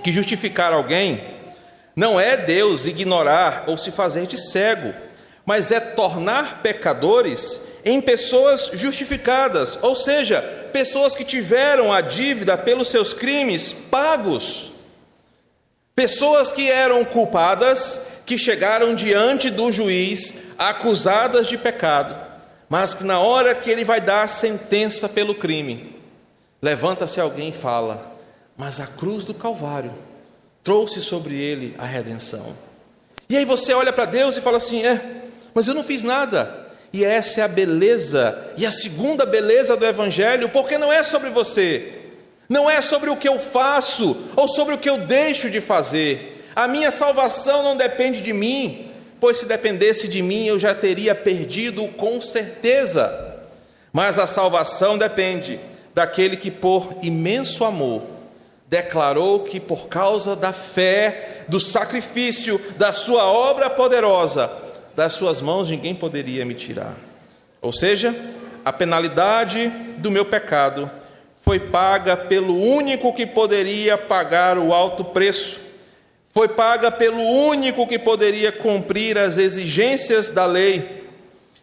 que 0.01 0.12
justificar 0.12 0.73
alguém 0.73 1.21
não 1.95 2.19
é 2.19 2.36
Deus 2.36 2.86
ignorar 2.86 3.65
ou 3.67 3.77
se 3.77 3.91
fazer 3.91 4.25
de 4.25 4.38
cego, 4.38 4.93
mas 5.45 5.71
é 5.71 5.79
tornar 5.79 6.62
pecadores 6.62 7.71
em 7.86 8.01
pessoas 8.01 8.71
justificadas, 8.73 9.77
ou 9.82 9.95
seja, 9.95 10.41
pessoas 10.71 11.15
que 11.15 11.25
tiveram 11.25 11.91
a 11.91 12.01
dívida 12.01 12.58
pelos 12.58 12.88
seus 12.88 13.13
crimes 13.13 13.73
pagos. 13.73 14.71
Pessoas 15.95 16.51
que 16.51 16.71
eram 16.71 17.06
culpadas, 17.06 18.08
que 18.25 18.38
chegaram 18.38 18.95
diante 18.95 19.49
do 19.49 19.71
juiz 19.71 20.34
acusadas 20.58 21.45
de 21.45 21.58
pecado, 21.58 22.17
mas 22.67 22.93
que 22.93 23.03
na 23.03 23.19
hora 23.19 23.53
que 23.53 23.69
ele 23.69 23.84
vai 23.84 24.01
dar 24.01 24.23
a 24.23 24.27
sentença 24.27 25.08
pelo 25.08 25.36
crime, 25.36 25.95
levanta-se 26.62 27.19
alguém 27.19 27.49
e 27.49 27.53
fala: 27.53 28.12
mas 28.63 28.80
a 28.80 28.88
cruz 28.88 29.26
do 29.26 29.34
Calvário 29.34 29.91
trouxe 30.63 31.02
sobre 31.02 31.36
ele 31.36 31.76
a 31.78 31.84
redenção. 31.84 32.56
E 33.28 33.36
aí 33.36 33.43
você 33.43 33.73
olha 33.73 33.91
para 33.91 34.06
Deus 34.06 34.38
e 34.38 34.41
fala 34.41 34.56
assim: 34.56 34.86
é, 34.86 35.02
mas 35.54 35.67
eu 35.67 35.73
não 35.73 35.84
fiz 35.84 36.02
nada. 36.02 36.69
E 36.93 37.04
essa 37.04 37.41
é 37.41 37.43
a 37.43 37.47
beleza, 37.49 38.54
e 38.56 38.65
a 38.65 38.71
segunda 38.71 39.26
beleza 39.26 39.76
do 39.76 39.86
Evangelho, 39.86 40.47
porque 40.47 40.78
não 40.78 40.93
é 40.93 41.04
sobre 41.04 41.30
você, 41.30 41.91
não 42.47 42.71
é 42.71 42.80
sobre 42.80 43.10
o 43.10 43.17
que 43.17 43.28
eu 43.28 43.38
faço 43.38 44.30
ou 44.34 44.47
sobre 44.47 44.76
o 44.76 44.78
que 44.78 44.89
eu 44.89 44.99
deixo 44.99 45.49
de 45.49 45.60
fazer. 45.60 46.47
A 46.56 46.65
minha 46.65 46.89
salvação 46.89 47.63
não 47.63 47.76
depende 47.76 48.21
de 48.21 48.32
mim, 48.32 48.89
pois 49.19 49.39
se 49.39 49.45
dependesse 49.45 50.08
de 50.08 50.21
mim 50.21 50.45
eu 50.45 50.58
já 50.58 50.73
teria 50.73 51.13
perdido 51.13 51.86
com 51.97 52.21
certeza. 52.21 53.43
Mas 53.91 54.17
a 54.17 54.26
salvação 54.26 54.97
depende 54.97 55.60
daquele 55.93 56.38
que, 56.38 56.49
por 56.49 56.95
imenso 57.02 57.65
amor, 57.65 58.12
declarou 58.74 59.42
que 59.42 59.60
por 59.60 59.88
causa 59.88 60.36
da 60.36 60.52
fé, 60.52 61.44
do 61.48 61.60
sacrifício, 61.60 62.60
da 62.76 62.92
sua 62.92 63.26
obra 63.26 63.70
poderosa, 63.70 64.52
das 64.96 65.14
suas 65.14 65.42
mãos 65.42 65.70
ninguém 65.70 65.94
poderia 65.94 66.44
me 66.44 66.56
tirar. 66.56 66.96
Ou 67.62 67.72
seja, 67.72 68.16
a 68.66 68.74
penalidade 68.74 69.68
do 69.98 70.10
meu 70.10 70.26
pecado 70.26 70.90
foi 71.44 71.60
paga 71.60 72.18
pelo 72.18 72.60
único 72.60 73.14
que 73.14 73.28
poderia 73.28 73.96
pagar 73.96 74.58
o 74.58 74.74
alto 74.74 75.06
preço, 75.06 75.60
foi 76.34 76.48
paga 76.48 76.90
pelo 76.90 77.22
único 77.22 77.86
que 77.86 78.00
poderia 78.00 78.52
cumprir 78.52 79.20
as 79.20 79.38
exigências 79.38 80.30
da 80.30 80.48
lei. 80.48 81.04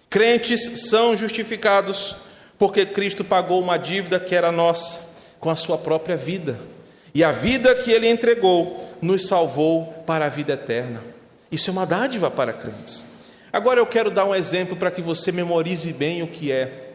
Crentes 0.08 0.88
são 0.88 1.16
justificados 1.16 2.14
porque 2.56 2.86
Cristo 2.86 3.24
pagou 3.24 3.60
uma 3.60 3.76
dívida 3.76 4.20
que 4.20 4.32
era 4.32 4.52
nossa 4.52 5.10
com 5.40 5.50
a 5.50 5.56
sua 5.56 5.76
própria 5.76 6.16
vida. 6.16 6.70
E 7.14 7.24
a 7.24 7.32
vida 7.32 7.74
que 7.74 7.90
ele 7.90 8.08
entregou 8.08 8.96
nos 9.02 9.26
salvou 9.26 9.86
para 10.06 10.26
a 10.26 10.28
vida 10.28 10.52
eterna. 10.52 11.02
Isso 11.50 11.70
é 11.70 11.72
uma 11.72 11.86
dádiva 11.86 12.30
para 12.30 12.52
crentes. 12.52 13.04
Agora 13.52 13.80
eu 13.80 13.86
quero 13.86 14.10
dar 14.10 14.24
um 14.24 14.34
exemplo 14.34 14.76
para 14.76 14.90
que 14.90 15.02
você 15.02 15.32
memorize 15.32 15.92
bem 15.92 16.22
o 16.22 16.28
que 16.28 16.52
é 16.52 16.92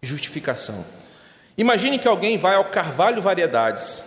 justificação. 0.00 0.84
Imagine 1.58 1.98
que 1.98 2.06
alguém 2.06 2.38
vai 2.38 2.54
ao 2.54 2.66
Carvalho 2.66 3.20
Variedades 3.20 4.04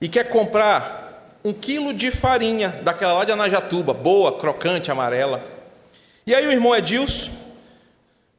e 0.00 0.08
quer 0.08 0.28
comprar 0.28 1.38
um 1.44 1.52
quilo 1.52 1.92
de 1.92 2.10
farinha, 2.10 2.68
daquela 2.82 3.14
lá 3.14 3.24
de 3.24 3.32
Anajatuba, 3.32 3.92
boa, 3.92 4.38
crocante, 4.38 4.90
amarela. 4.90 5.44
E 6.24 6.34
aí 6.34 6.46
o 6.46 6.52
irmão 6.52 6.74
Edilson 6.74 7.32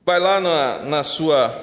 vai 0.05 0.19
lá 0.19 0.39
na, 0.39 0.79
na 0.79 1.03
sua 1.03 1.53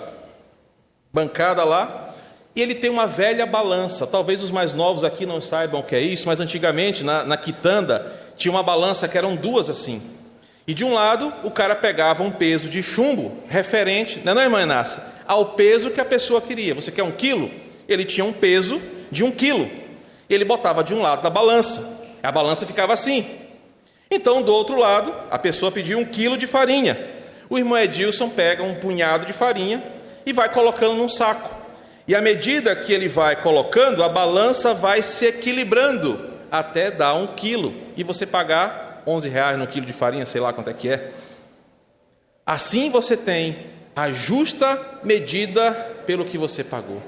bancada 1.12 1.64
lá, 1.64 2.09
e 2.54 2.60
ele 2.60 2.74
tem 2.74 2.90
uma 2.90 3.06
velha 3.06 3.46
balança. 3.46 4.06
Talvez 4.06 4.42
os 4.42 4.50
mais 4.50 4.74
novos 4.74 5.04
aqui 5.04 5.24
não 5.24 5.40
saibam 5.40 5.80
o 5.80 5.84
que 5.84 5.94
é 5.94 6.00
isso, 6.00 6.26
mas 6.26 6.40
antigamente 6.40 7.04
na, 7.04 7.24
na 7.24 7.36
quitanda 7.36 8.12
tinha 8.36 8.50
uma 8.50 8.62
balança 8.62 9.08
que 9.08 9.16
eram 9.16 9.36
duas 9.36 9.70
assim. 9.70 10.02
E 10.66 10.74
de 10.74 10.84
um 10.84 10.92
lado 10.92 11.32
o 11.44 11.50
cara 11.50 11.74
pegava 11.74 12.22
um 12.22 12.30
peso 12.30 12.68
de 12.68 12.82
chumbo 12.82 13.36
referente, 13.48 14.20
não 14.24 14.32
é, 14.32 14.34
não, 14.34 14.42
irmã 14.42 14.62
Inácia? 14.62 15.02
Ao 15.26 15.46
peso 15.46 15.90
que 15.90 16.00
a 16.00 16.04
pessoa 16.04 16.40
queria. 16.40 16.74
Você 16.74 16.90
quer 16.90 17.02
um 17.02 17.12
quilo? 17.12 17.50
Ele 17.88 18.04
tinha 18.04 18.24
um 18.24 18.32
peso 18.32 18.80
de 19.10 19.22
um 19.22 19.30
quilo. 19.30 19.68
Ele 20.28 20.44
botava 20.44 20.82
de 20.82 20.94
um 20.94 21.00
lado 21.00 21.22
da 21.22 21.30
balança. 21.30 21.98
A 22.22 22.32
balança 22.32 22.66
ficava 22.66 22.92
assim. 22.92 23.26
Então, 24.10 24.42
do 24.42 24.52
outro 24.52 24.76
lado, 24.76 25.14
a 25.30 25.38
pessoa 25.38 25.70
pediu 25.70 25.98
um 25.98 26.04
quilo 26.04 26.36
de 26.36 26.46
farinha. 26.46 26.98
O 27.48 27.58
irmão 27.58 27.78
Edilson 27.78 28.28
pega 28.28 28.62
um 28.62 28.74
punhado 28.74 29.24
de 29.24 29.32
farinha 29.32 29.82
e 30.26 30.32
vai 30.32 30.48
colocando 30.48 30.94
num 30.94 31.08
saco. 31.08 31.59
E 32.10 32.14
à 32.16 32.20
medida 32.20 32.74
que 32.74 32.92
ele 32.92 33.08
vai 33.08 33.36
colocando, 33.36 34.02
a 34.02 34.08
balança 34.08 34.74
vai 34.74 35.00
se 35.00 35.26
equilibrando 35.26 36.18
até 36.50 36.90
dar 36.90 37.14
um 37.14 37.28
quilo. 37.28 37.72
E 37.96 38.02
você 38.02 38.26
pagar 38.26 39.04
11 39.06 39.28
reais 39.28 39.56
no 39.56 39.64
quilo 39.68 39.86
de 39.86 39.92
farinha, 39.92 40.26
sei 40.26 40.40
lá 40.40 40.52
quanto 40.52 40.70
é 40.70 40.72
que 40.72 40.88
é. 40.88 41.12
Assim 42.44 42.90
você 42.90 43.16
tem 43.16 43.58
a 43.94 44.10
justa 44.10 44.98
medida 45.04 45.70
pelo 46.04 46.24
que 46.24 46.36
você 46.36 46.64
pagou. 46.64 47.00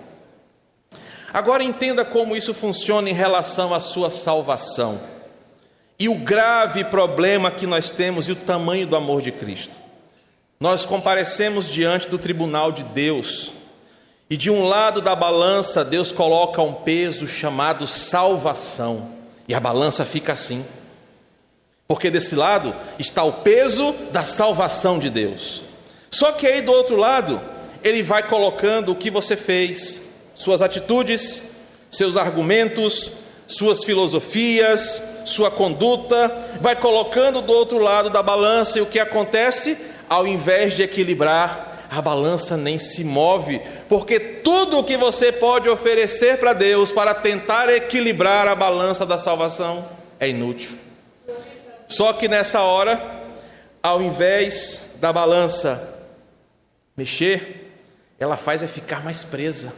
Agora 1.34 1.64
entenda 1.64 2.04
como 2.04 2.36
isso 2.36 2.54
funciona 2.54 3.10
em 3.10 3.12
relação 3.12 3.74
à 3.74 3.80
sua 3.80 4.08
salvação 4.08 5.00
e 5.98 6.08
o 6.08 6.14
grave 6.14 6.84
problema 6.84 7.50
que 7.50 7.66
nós 7.66 7.90
temos 7.90 8.28
e 8.28 8.32
o 8.32 8.36
tamanho 8.36 8.86
do 8.86 8.94
amor 8.94 9.20
de 9.20 9.32
Cristo. 9.32 9.76
Nós 10.60 10.86
comparecemos 10.86 11.68
diante 11.68 12.08
do 12.08 12.18
tribunal 12.18 12.70
de 12.70 12.84
Deus 12.84 13.61
e 14.32 14.36
de 14.38 14.50
um 14.50 14.66
lado 14.66 15.02
da 15.02 15.14
balança 15.14 15.84
Deus 15.84 16.10
coloca 16.10 16.62
um 16.62 16.72
peso 16.72 17.28
chamado 17.28 17.86
salvação 17.86 19.10
e 19.46 19.54
a 19.54 19.60
balança 19.60 20.06
fica 20.06 20.32
assim. 20.32 20.64
Porque 21.86 22.10
desse 22.10 22.34
lado 22.34 22.74
está 22.98 23.22
o 23.24 23.30
peso 23.30 23.94
da 24.10 24.24
salvação 24.24 24.98
de 24.98 25.10
Deus. 25.10 25.62
Só 26.10 26.32
que 26.32 26.46
aí 26.46 26.62
do 26.62 26.72
outro 26.72 26.96
lado, 26.96 27.42
ele 27.84 28.02
vai 28.02 28.26
colocando 28.26 28.92
o 28.92 28.94
que 28.94 29.10
você 29.10 29.36
fez, 29.36 30.14
suas 30.34 30.62
atitudes, 30.62 31.50
seus 31.90 32.16
argumentos, 32.16 33.12
suas 33.46 33.84
filosofias, 33.84 35.02
sua 35.26 35.50
conduta, 35.50 36.56
vai 36.58 36.74
colocando 36.74 37.42
do 37.42 37.52
outro 37.52 37.76
lado 37.76 38.08
da 38.08 38.22
balança 38.22 38.78
e 38.78 38.80
o 38.80 38.86
que 38.86 38.98
acontece? 38.98 39.76
Ao 40.08 40.26
invés 40.26 40.72
de 40.72 40.82
equilibrar, 40.82 41.72
a 41.92 42.00
balança 42.00 42.56
nem 42.56 42.78
se 42.78 43.04
move, 43.04 43.60
porque 43.92 44.18
tudo 44.18 44.78
o 44.78 44.84
que 44.84 44.96
você 44.96 45.30
pode 45.30 45.68
oferecer 45.68 46.38
para 46.38 46.54
Deus 46.54 46.90
para 46.90 47.12
tentar 47.12 47.68
equilibrar 47.68 48.48
a 48.48 48.54
balança 48.54 49.04
da 49.04 49.18
salvação 49.18 49.86
é 50.18 50.30
inútil. 50.30 50.78
Só 51.86 52.14
que 52.14 52.26
nessa 52.26 52.62
hora, 52.62 52.98
ao 53.82 54.00
invés 54.00 54.94
da 54.98 55.12
balança 55.12 56.06
mexer, 56.96 57.70
ela 58.18 58.38
faz 58.38 58.62
é 58.62 58.66
ficar 58.66 59.04
mais 59.04 59.24
presa 59.24 59.74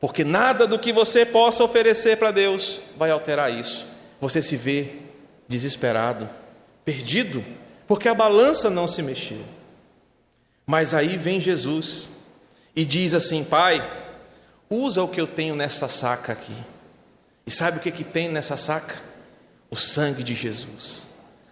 porque 0.00 0.24
nada 0.24 0.66
do 0.66 0.78
que 0.78 0.90
você 0.90 1.26
possa 1.26 1.62
oferecer 1.62 2.16
para 2.16 2.30
Deus 2.30 2.80
vai 2.96 3.10
alterar 3.10 3.52
isso. 3.52 3.86
Você 4.22 4.40
se 4.40 4.56
vê 4.56 4.92
desesperado, 5.46 6.26
perdido, 6.82 7.44
porque 7.86 8.08
a 8.08 8.14
balança 8.14 8.70
não 8.70 8.88
se 8.88 9.02
mexeu. 9.02 9.42
Mas 10.66 10.94
aí 10.94 11.18
vem 11.18 11.42
Jesus 11.42 12.19
e 12.80 12.84
diz 12.86 13.12
assim: 13.12 13.44
Pai, 13.44 13.86
usa 14.70 15.02
o 15.02 15.08
que 15.08 15.20
eu 15.20 15.26
tenho 15.26 15.54
nessa 15.54 15.86
saca 15.86 16.32
aqui. 16.32 16.56
E 17.46 17.50
sabe 17.50 17.76
o 17.76 17.80
que, 17.80 17.90
que 17.90 18.02
tem 18.02 18.30
nessa 18.30 18.56
saca? 18.56 18.96
O 19.70 19.76
sangue 19.76 20.22
de 20.22 20.34
Jesus, 20.34 21.08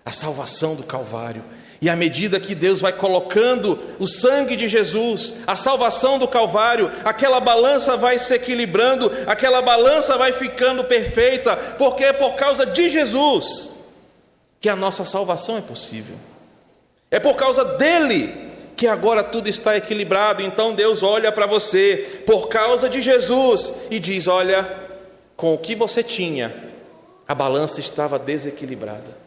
a 0.07 0.11
salvação 0.11 0.75
do 0.75 0.85
Calvário. 0.85 1.45
E 1.83 1.91
à 1.91 1.95
medida 1.95 2.41
que 2.41 2.55
Deus 2.55 2.81
vai 2.81 2.95
colocando 2.95 3.79
o 3.99 4.07
sangue 4.07 4.57
de 4.57 4.69
Jesus, 4.69 5.35
a 5.47 5.55
salvação 5.55 6.19
do 6.19 6.27
Calvário, 6.27 6.91
aquela 7.05 7.41
balança 7.41 7.95
vai 7.95 8.19
se 8.19 8.33
equilibrando, 8.33 9.13
aquela 9.27 9.61
balança 9.61 10.17
vai 10.17 10.33
ficando 10.33 10.83
perfeita, 10.85 11.55
porque 11.77 12.05
é 12.05 12.13
por 12.15 12.37
causa 12.37 12.65
de 12.65 12.89
Jesus 12.89 13.83
que 14.63 14.69
a 14.71 14.75
nossa 14.75 15.05
salvação 15.05 15.59
é 15.59 15.61
possível. 15.61 16.17
É 17.11 17.21
por 17.21 17.37
causa 17.37 17.65
dele 17.77 18.48
que 18.79 18.87
agora 18.87 19.25
tudo 19.25 19.49
está 19.49 19.77
equilibrado. 19.77 20.41
Então 20.41 20.73
Deus 20.73 21.03
olha 21.03 21.33
para 21.33 21.47
você 21.47 22.23
por 22.25 22.49
causa 22.49 22.89
de 22.89 23.03
Jesus 23.03 23.73
e 23.91 23.99
diz: 23.99 24.29
Olha, 24.29 24.87
com 25.37 25.53
o 25.53 25.59
que 25.59 25.75
você 25.75 26.01
tinha, 26.01 26.55
a 27.27 27.35
balança 27.35 27.81
estava 27.81 28.21
desequilibrada, 28.21 29.19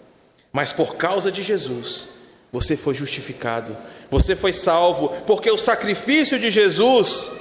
mas 0.54 0.72
por 0.72 0.96
causa 0.96 1.30
de 1.30 1.44
Jesus 1.44 2.08
você 2.50 2.78
foi 2.78 2.96
justificado, 2.96 3.76
você 4.10 4.36
foi 4.36 4.54
salvo, 4.54 5.10
porque 5.28 5.52
o 5.52 5.58
sacrifício 5.58 6.40
de 6.40 6.50
Jesus 6.50 7.32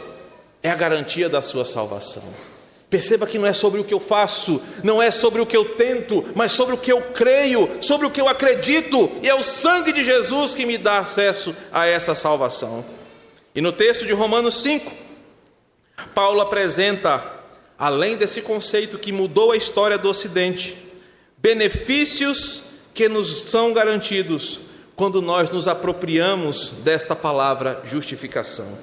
é 0.62 0.70
a 0.70 0.74
garantia 0.74 1.28
da 1.28 1.40
sua 1.40 1.64
salvação. 1.64 2.49
Perceba 2.90 3.24
que 3.24 3.38
não 3.38 3.46
é 3.46 3.52
sobre 3.52 3.80
o 3.80 3.84
que 3.84 3.94
eu 3.94 4.00
faço, 4.00 4.60
não 4.82 5.00
é 5.00 5.12
sobre 5.12 5.40
o 5.40 5.46
que 5.46 5.56
eu 5.56 5.64
tento, 5.76 6.24
mas 6.34 6.50
sobre 6.50 6.74
o 6.74 6.78
que 6.78 6.90
eu 6.90 7.00
creio, 7.00 7.70
sobre 7.80 8.04
o 8.04 8.10
que 8.10 8.20
eu 8.20 8.28
acredito, 8.28 9.08
e 9.22 9.28
é 9.28 9.34
o 9.34 9.44
sangue 9.44 9.92
de 9.92 10.02
Jesus 10.02 10.54
que 10.54 10.66
me 10.66 10.76
dá 10.76 10.98
acesso 10.98 11.54
a 11.70 11.86
essa 11.86 12.16
salvação. 12.16 12.84
E 13.54 13.60
no 13.60 13.72
texto 13.72 14.04
de 14.04 14.12
Romanos 14.12 14.60
5, 14.62 14.90
Paulo 16.14 16.40
apresenta, 16.40 17.22
além 17.78 18.16
desse 18.16 18.42
conceito 18.42 18.98
que 18.98 19.12
mudou 19.12 19.52
a 19.52 19.56
história 19.56 19.96
do 19.96 20.08
Ocidente, 20.08 20.76
benefícios 21.38 22.62
que 22.92 23.08
nos 23.08 23.42
são 23.42 23.72
garantidos 23.72 24.60
quando 24.96 25.22
nós 25.22 25.48
nos 25.48 25.68
apropriamos 25.68 26.72
desta 26.82 27.14
palavra 27.14 27.80
justificação. 27.84 28.78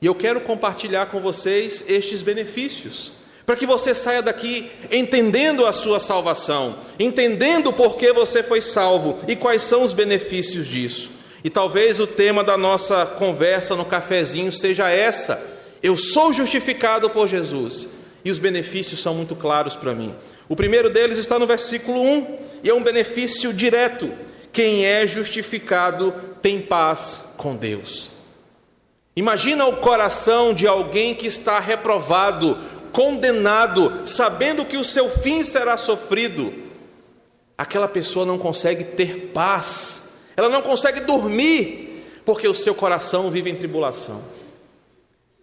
E 0.00 0.06
eu 0.06 0.14
quero 0.14 0.40
compartilhar 0.42 1.06
com 1.06 1.20
vocês 1.20 1.84
estes 1.88 2.22
benefícios, 2.22 3.17
para 3.48 3.56
que 3.56 3.64
você 3.64 3.94
saia 3.94 4.20
daqui 4.20 4.70
entendendo 4.92 5.64
a 5.64 5.72
sua 5.72 5.98
salvação, 5.98 6.80
entendendo 7.00 7.72
por 7.72 7.96
que 7.96 8.12
você 8.12 8.42
foi 8.42 8.60
salvo 8.60 9.20
e 9.26 9.34
quais 9.34 9.62
são 9.62 9.80
os 9.80 9.94
benefícios 9.94 10.68
disso. 10.68 11.12
E 11.42 11.48
talvez 11.48 11.98
o 11.98 12.06
tema 12.06 12.44
da 12.44 12.58
nossa 12.58 13.06
conversa 13.06 13.74
no 13.74 13.86
cafezinho 13.86 14.52
seja 14.52 14.90
essa: 14.90 15.42
eu 15.82 15.96
sou 15.96 16.30
justificado 16.30 17.08
por 17.08 17.26
Jesus, 17.26 17.88
e 18.22 18.30
os 18.30 18.38
benefícios 18.38 19.00
são 19.00 19.14
muito 19.14 19.34
claros 19.34 19.74
para 19.74 19.94
mim. 19.94 20.14
O 20.46 20.54
primeiro 20.54 20.90
deles 20.90 21.16
está 21.16 21.38
no 21.38 21.46
versículo 21.46 22.02
1, 22.02 22.38
e 22.64 22.68
é 22.68 22.74
um 22.74 22.82
benefício 22.82 23.50
direto 23.50 24.12
quem 24.52 24.84
é 24.84 25.06
justificado 25.06 26.12
tem 26.42 26.60
paz 26.60 27.32
com 27.38 27.56
Deus. 27.56 28.10
Imagina 29.18 29.66
o 29.66 29.78
coração 29.78 30.54
de 30.54 30.66
alguém 30.66 31.12
que 31.12 31.26
está 31.26 31.58
reprovado, 31.58 32.56
condenado, 32.92 34.06
sabendo 34.06 34.64
que 34.64 34.76
o 34.76 34.84
seu 34.84 35.08
fim 35.08 35.42
será 35.42 35.76
sofrido. 35.76 36.52
Aquela 37.56 37.88
pessoa 37.88 38.24
não 38.24 38.38
consegue 38.38 38.84
ter 38.84 39.30
paz, 39.34 40.12
ela 40.36 40.48
não 40.48 40.62
consegue 40.62 41.00
dormir, 41.00 42.04
porque 42.24 42.46
o 42.46 42.54
seu 42.54 42.74
coração 42.74 43.30
vive 43.30 43.50
em 43.50 43.56
tribulação. 43.56 44.22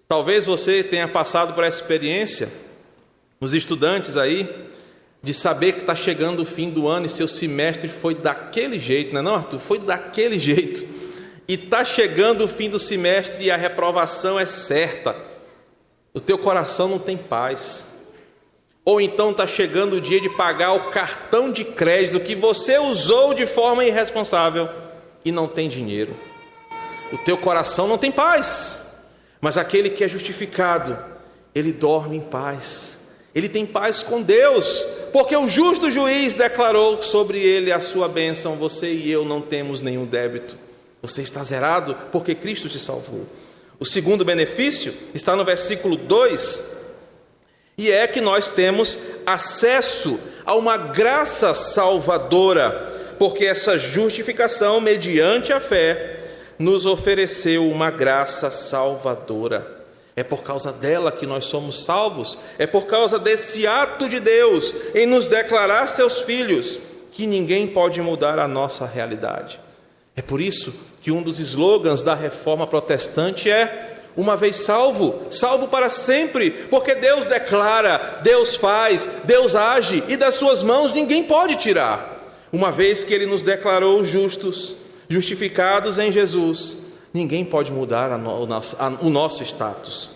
Talvez 0.08 0.46
você 0.46 0.84
tenha 0.84 1.08
passado 1.08 1.54
por 1.54 1.64
essa 1.64 1.82
experiência, 1.82 2.50
os 3.40 3.54
estudantes 3.54 4.18
aí, 4.18 4.48
de 5.22 5.34
saber 5.34 5.74
que 5.74 5.80
está 5.80 5.96
chegando 5.96 6.44
o 6.44 6.46
fim 6.46 6.70
do 6.70 6.88
ano 6.88 7.08
e 7.08 7.10
seu 7.10 7.28
semestre 7.28 7.90
foi 7.90 8.14
daquele 8.14 8.80
jeito, 8.80 9.12
não 9.12 9.22
é 9.22 9.24
não, 9.24 9.36
Arthur? 9.36 9.60
Foi 9.60 9.80
daquele 9.80 10.38
jeito. 10.38 10.86
E 11.48 11.56
está 11.56 11.84
chegando 11.84 12.46
o 12.46 12.48
fim 12.48 12.70
do 12.70 12.78
semestre 12.78 13.44
e 13.44 13.52
a 13.52 13.58
reprovação 13.58 14.40
é 14.40 14.46
certa. 14.46 15.16
O 16.16 16.20
teu 16.20 16.40
coração 16.40 16.88
não 16.88 16.98
tem 16.98 17.16
paz. 17.16 17.86
Ou 18.84 19.00
então 19.00 19.30
está 19.30 19.46
chegando 19.46 19.98
o 19.98 20.02
dia 20.02 20.20
de 20.20 20.30
pagar 20.30 20.74
o 20.74 20.90
cartão 20.90 21.52
de 21.52 21.64
crédito 21.64 22.20
que 22.20 22.34
você 22.34 22.80
usou 22.80 23.36
de 23.36 23.46
forma 23.46 23.86
irresponsável 23.86 24.68
e 25.24 25.32
não 25.32 25.48
tem 25.48 25.70
dinheiro. 25.70 26.16
O 27.14 27.18
teu 27.20 27.38
coração 27.38 27.88
não 27.88 28.00
tem 28.00 28.12
paz. 28.12 28.84
Mas 29.40 29.56
aquele 29.56 29.92
que 29.92 30.04
é 30.04 30.08
justificado, 30.08 30.98
ele 31.54 31.72
dorme 31.72 32.18
em 32.18 32.22
paz 32.22 32.96
ele 33.36 33.50
tem 33.50 33.66
paz 33.66 34.02
com 34.02 34.22
Deus, 34.22 34.88
porque 35.12 35.36
o 35.36 35.46
justo 35.46 35.92
juiz 35.92 36.36
declarou 36.36 37.02
sobre 37.02 37.38
ele 37.38 37.70
a 37.70 37.82
sua 37.82 38.08
bênção: 38.08 38.56
você 38.56 38.94
e 38.94 39.12
eu 39.12 39.26
não 39.26 39.42
temos 39.42 39.82
nenhum 39.82 40.06
débito. 40.06 40.56
Você 41.02 41.22
está 41.22 41.44
zerado 41.44 41.98
porque 42.14 42.34
Cristo 42.34 42.70
te 42.70 42.80
salvou. 42.80 43.26
O 43.86 43.88
segundo 43.88 44.26
benefício 44.26 44.92
está 45.14 45.36
no 45.36 45.46
versículo 45.46 45.96
2, 45.96 46.76
e 47.78 47.92
é 47.92 48.08
que 48.08 48.20
nós 48.20 48.50
temos 48.50 48.98
acesso 49.28 50.20
a 50.44 50.56
uma 50.56 50.76
graça 50.76 51.54
salvadora, 51.54 53.14
porque 53.20 53.46
essa 53.46 53.78
justificação 53.78 54.82
mediante 54.82 55.54
a 55.54 55.60
fé 55.60 56.20
nos 56.58 56.88
ofereceu 56.88 57.70
uma 57.70 57.92
graça 57.92 58.50
salvadora. 58.50 59.86
É 60.16 60.24
por 60.24 60.42
causa 60.42 60.74
dela 60.74 61.12
que 61.12 61.28
nós 61.28 61.46
somos 61.46 61.84
salvos, 61.84 62.40
é 62.58 62.66
por 62.66 62.88
causa 62.88 63.20
desse 63.20 63.68
ato 63.68 64.10
de 64.10 64.20
Deus 64.20 64.74
em 64.96 65.06
nos 65.06 65.28
declarar 65.28 65.86
seus 65.90 66.22
filhos 66.22 66.80
que 67.12 67.28
ninguém 67.28 67.68
pode 67.68 68.02
mudar 68.02 68.40
a 68.40 68.48
nossa 68.48 68.84
realidade. 68.84 69.60
É 70.16 70.24
por 70.24 70.42
isso 70.42 70.74
que 71.06 71.12
um 71.12 71.22
dos 71.22 71.40
slogans 71.40 72.02
da 72.02 72.16
reforma 72.16 72.66
protestante 72.66 73.48
é 73.48 73.96
uma 74.18 74.36
vez 74.36 74.56
salvo, 74.56 75.22
salvo 75.30 75.68
para 75.68 75.88
sempre, 75.88 76.50
porque 76.50 76.96
Deus 76.96 77.28
declara, 77.28 78.22
Deus 78.24 78.56
faz, 78.56 79.08
Deus 79.24 79.56
age 79.56 80.04
e 80.08 80.18
das 80.18 80.34
suas 80.34 80.64
mãos 80.64 80.92
ninguém 80.92 81.24
pode 81.24 81.58
tirar. 81.58 82.28
Uma 82.52 82.72
vez 82.72 83.04
que 83.04 83.14
Ele 83.14 83.28
nos 83.28 83.44
declarou 83.44 84.04
justos, 84.04 84.78
justificados 85.08 86.00
em 86.00 86.12
Jesus, 86.12 86.78
ninguém 87.14 87.46
pode 87.46 87.72
mudar 87.72 88.12
o 88.12 88.48
nosso, 88.48 88.76
o 89.00 89.10
nosso 89.12 89.44
status. 89.44 90.10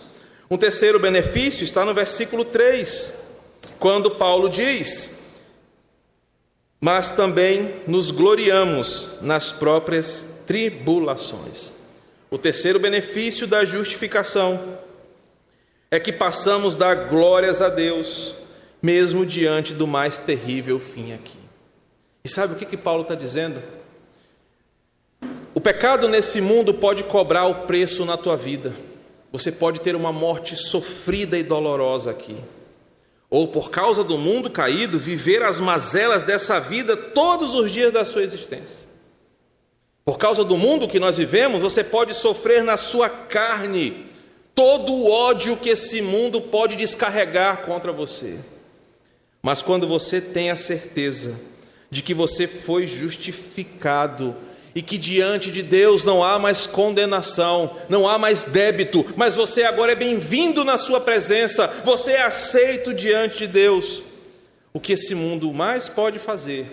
Um 0.50 0.56
terceiro 0.56 0.98
benefício 0.98 1.62
está 1.62 1.84
no 1.84 1.94
versículo 1.94 2.44
3, 2.44 3.14
quando 3.78 4.10
Paulo 4.10 4.48
diz: 4.48 5.20
Mas 6.80 7.10
também 7.10 7.76
nos 7.86 8.10
gloriamos 8.10 9.18
nas 9.22 9.52
próprias 9.52 10.39
tribulações. 10.50 11.74
O 12.28 12.36
terceiro 12.36 12.80
benefício 12.80 13.46
da 13.46 13.64
justificação 13.64 14.78
é 15.88 16.00
que 16.00 16.12
passamos 16.12 16.74
a 16.74 16.78
dar 16.78 16.94
glórias 17.08 17.62
a 17.62 17.68
Deus, 17.68 18.34
mesmo 18.82 19.24
diante 19.24 19.72
do 19.72 19.86
mais 19.86 20.18
terrível 20.18 20.80
fim 20.80 21.12
aqui. 21.12 21.38
E 22.24 22.28
sabe 22.28 22.54
o 22.54 22.56
que, 22.56 22.66
que 22.66 22.76
Paulo 22.76 23.02
está 23.02 23.14
dizendo? 23.14 23.62
O 25.54 25.60
pecado 25.60 26.08
nesse 26.08 26.40
mundo 26.40 26.74
pode 26.74 27.04
cobrar 27.04 27.46
o 27.46 27.66
preço 27.68 28.04
na 28.04 28.16
tua 28.16 28.36
vida. 28.36 28.74
Você 29.30 29.52
pode 29.52 29.80
ter 29.80 29.94
uma 29.94 30.12
morte 30.12 30.56
sofrida 30.56 31.38
e 31.38 31.44
dolorosa 31.44 32.10
aqui. 32.10 32.36
Ou 33.30 33.46
por 33.46 33.70
causa 33.70 34.02
do 34.02 34.18
mundo 34.18 34.50
caído, 34.50 34.98
viver 34.98 35.44
as 35.44 35.60
mazelas 35.60 36.24
dessa 36.24 36.58
vida 36.58 36.96
todos 36.96 37.54
os 37.54 37.70
dias 37.70 37.92
da 37.92 38.04
sua 38.04 38.24
existência. 38.24 38.89
Por 40.04 40.18
causa 40.18 40.42
do 40.42 40.56
mundo 40.56 40.88
que 40.88 40.98
nós 40.98 41.18
vivemos, 41.18 41.60
você 41.60 41.84
pode 41.84 42.14
sofrer 42.14 42.62
na 42.62 42.76
sua 42.76 43.08
carne 43.08 44.06
todo 44.54 44.92
o 44.92 45.10
ódio 45.10 45.56
que 45.56 45.70
esse 45.70 46.02
mundo 46.02 46.40
pode 46.40 46.76
descarregar 46.76 47.62
contra 47.62 47.92
você. 47.92 48.38
Mas 49.42 49.62
quando 49.62 49.86
você 49.86 50.20
tem 50.20 50.50
a 50.50 50.56
certeza 50.56 51.40
de 51.90 52.02
que 52.02 52.14
você 52.14 52.46
foi 52.46 52.86
justificado 52.86 54.36
e 54.74 54.82
que 54.82 54.96
diante 54.96 55.50
de 55.50 55.62
Deus 55.62 56.04
não 56.04 56.22
há 56.22 56.38
mais 56.38 56.66
condenação, 56.66 57.76
não 57.88 58.08
há 58.08 58.18
mais 58.18 58.44
débito, 58.44 59.04
mas 59.16 59.34
você 59.34 59.64
agora 59.64 59.92
é 59.92 59.96
bem-vindo 59.96 60.64
na 60.64 60.78
Sua 60.78 61.00
presença, 61.00 61.66
você 61.84 62.12
é 62.12 62.22
aceito 62.22 62.94
diante 62.94 63.38
de 63.38 63.46
Deus. 63.48 64.02
O 64.72 64.78
que 64.78 64.92
esse 64.92 65.14
mundo 65.14 65.52
mais 65.52 65.88
pode 65.88 66.18
fazer 66.18 66.66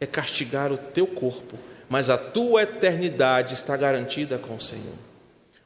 é 0.00 0.06
castigar 0.06 0.70
o 0.70 0.76
teu 0.76 1.06
corpo 1.06 1.67
mas 1.88 2.10
a 2.10 2.18
tua 2.18 2.62
eternidade 2.62 3.54
está 3.54 3.76
garantida 3.76 4.38
com 4.38 4.56
o 4.56 4.60
Senhor. 4.60 4.94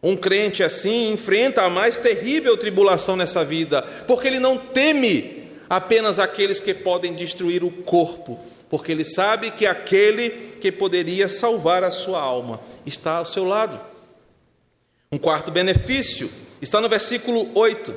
Um 0.02 0.16
crente 0.16 0.62
assim 0.62 1.12
enfrenta 1.12 1.62
a 1.62 1.70
mais 1.70 1.96
terrível 1.96 2.56
tribulação 2.56 3.16
nessa 3.16 3.44
vida, 3.44 3.82
porque 4.06 4.26
ele 4.26 4.40
não 4.40 4.58
teme 4.58 5.48
apenas 5.70 6.18
aqueles 6.18 6.60
que 6.60 6.74
podem 6.74 7.14
destruir 7.14 7.64
o 7.64 7.70
corpo, 7.70 8.38
porque 8.68 8.92
ele 8.92 9.04
sabe 9.04 9.50
que 9.50 9.66
aquele 9.66 10.30
que 10.60 10.72
poderia 10.72 11.28
salvar 11.28 11.84
a 11.84 11.90
sua 11.90 12.20
alma 12.20 12.60
está 12.84 13.18
ao 13.18 13.24
seu 13.24 13.44
lado. 13.44 13.80
Um 15.10 15.18
quarto 15.18 15.52
benefício 15.52 16.30
está 16.60 16.80
no 16.80 16.88
versículo 16.88 17.50
8, 17.54 17.94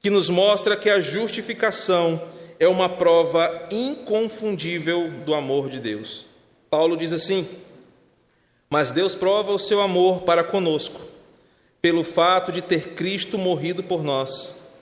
que 0.00 0.10
nos 0.10 0.28
mostra 0.28 0.76
que 0.76 0.88
a 0.88 1.00
justificação 1.00 2.22
é 2.58 2.66
uma 2.66 2.88
prova 2.88 3.68
inconfundível 3.70 5.10
do 5.24 5.34
amor 5.34 5.68
de 5.68 5.80
Deus. 5.80 6.26
Paulo 6.70 6.96
diz 6.96 7.12
assim: 7.12 7.48
Mas 8.68 8.92
Deus 8.92 9.14
prova 9.14 9.52
o 9.52 9.58
seu 9.58 9.80
amor 9.80 10.22
para 10.22 10.44
conosco, 10.44 11.00
pelo 11.80 12.04
fato 12.04 12.52
de 12.52 12.60
ter 12.60 12.94
Cristo 12.94 13.38
morrido 13.38 13.82
por 13.82 14.02
nós, 14.02 14.72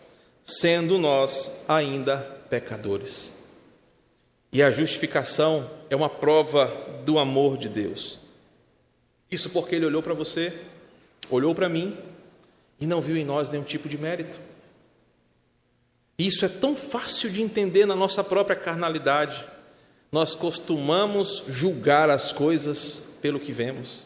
sendo 0.45 0.99
nós 0.99 1.65
ainda 1.69 2.19
pecadores. 2.49 3.45
E 4.53 4.63
a 4.63 4.71
justificação 4.71 5.69
é 5.91 5.97
uma 5.97 6.09
prova 6.09 6.67
do 7.05 7.19
amor 7.19 7.57
de 7.57 7.69
Deus. 7.69 8.19
Isso 9.31 9.51
porque 9.51 9.75
Ele 9.75 9.87
olhou 9.87 10.03
para 10.03 10.15
você, 10.15 10.53
olhou 11.29 11.55
para 11.55 11.69
mim 11.69 11.97
e 12.81 12.87
não 12.87 13.01
viu 13.01 13.17
em 13.17 13.25
nós 13.25 13.51
nenhum 13.51 13.65
tipo 13.65 13.89
de 13.89 13.99
mérito. 13.99 14.39
Isso 16.19 16.45
é 16.45 16.49
tão 16.49 16.75
fácil 16.75 17.31
de 17.31 17.43
entender 17.43 17.85
na 17.85 17.95
nossa 17.95 18.25
própria 18.25 18.57
carnalidade 18.57 19.45
nós 20.11 20.35
costumamos 20.35 21.45
julgar 21.49 22.09
as 22.11 22.33
coisas 22.33 23.17
pelo 23.21 23.41
que 23.41 23.53
vemos. 23.53 24.03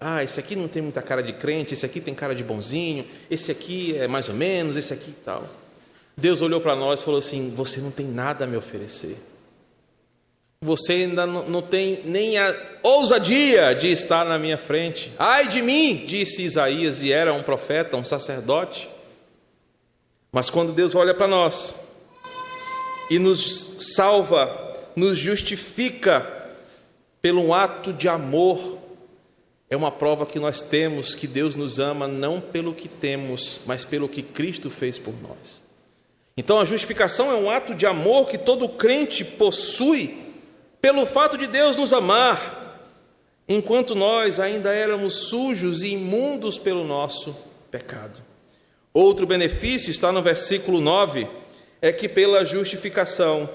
Ah, 0.00 0.22
esse 0.22 0.38
aqui 0.38 0.54
não 0.54 0.68
tem 0.68 0.82
muita 0.82 1.00
cara 1.00 1.22
de 1.22 1.32
crente, 1.32 1.74
esse 1.74 1.86
aqui 1.86 2.00
tem 2.00 2.14
cara 2.14 2.34
de 2.34 2.44
bonzinho, 2.44 3.06
esse 3.30 3.50
aqui 3.50 3.96
é 3.96 4.06
mais 4.06 4.28
ou 4.28 4.34
menos, 4.34 4.76
esse 4.76 4.92
aqui 4.92 5.12
tal. 5.24 5.48
Deus 6.16 6.42
olhou 6.42 6.60
para 6.60 6.76
nós 6.76 7.00
e 7.00 7.04
falou 7.04 7.18
assim: 7.18 7.52
Você 7.56 7.80
não 7.80 7.90
tem 7.90 8.06
nada 8.06 8.44
a 8.44 8.46
me 8.46 8.56
oferecer. 8.56 9.16
Você 10.60 10.92
ainda 10.92 11.26
não, 11.26 11.48
não 11.48 11.62
tem 11.62 12.02
nem 12.04 12.38
a 12.38 12.54
ousadia 12.82 13.74
de 13.74 13.88
estar 13.88 14.24
na 14.24 14.38
minha 14.38 14.56
frente. 14.56 15.12
Ai 15.18 15.48
de 15.48 15.60
mim, 15.60 16.04
disse 16.06 16.42
Isaías, 16.42 17.02
e 17.02 17.12
era 17.12 17.34
um 17.34 17.42
profeta, 17.42 17.96
um 17.96 18.04
sacerdote. 18.04 18.88
Mas 20.32 20.48
quando 20.48 20.72
Deus 20.72 20.94
olha 20.94 21.12
para 21.12 21.28
nós 21.28 21.74
e 23.10 23.18
nos 23.18 23.94
salva 23.94 24.63
nos 24.96 25.18
justifica 25.18 26.44
pelo 27.20 27.40
um 27.40 27.54
ato 27.54 27.92
de 27.92 28.08
amor, 28.08 28.78
é 29.70 29.76
uma 29.76 29.90
prova 29.90 30.26
que 30.26 30.38
nós 30.38 30.60
temos 30.60 31.14
que 31.14 31.26
Deus 31.26 31.56
nos 31.56 31.78
ama 31.78 32.06
não 32.06 32.40
pelo 32.40 32.74
que 32.74 32.88
temos, 32.88 33.60
mas 33.66 33.84
pelo 33.84 34.08
que 34.08 34.22
Cristo 34.22 34.70
fez 34.70 34.98
por 34.98 35.14
nós. 35.22 35.64
Então 36.36 36.60
a 36.60 36.64
justificação 36.64 37.30
é 37.30 37.34
um 37.34 37.48
ato 37.50 37.74
de 37.74 37.86
amor 37.86 38.28
que 38.28 38.36
todo 38.36 38.68
crente 38.68 39.24
possui 39.24 40.18
pelo 40.80 41.06
fato 41.06 41.38
de 41.38 41.46
Deus 41.46 41.76
nos 41.76 41.92
amar, 41.92 42.78
enquanto 43.48 43.94
nós 43.94 44.38
ainda 44.38 44.74
éramos 44.74 45.28
sujos 45.28 45.82
e 45.82 45.88
imundos 45.88 46.58
pelo 46.58 46.84
nosso 46.84 47.34
pecado. 47.70 48.20
Outro 48.92 49.26
benefício 49.26 49.90
está 49.90 50.12
no 50.12 50.22
versículo 50.22 50.80
9, 50.80 51.26
é 51.80 51.90
que 51.90 52.08
pela 52.08 52.44
justificação 52.44 53.48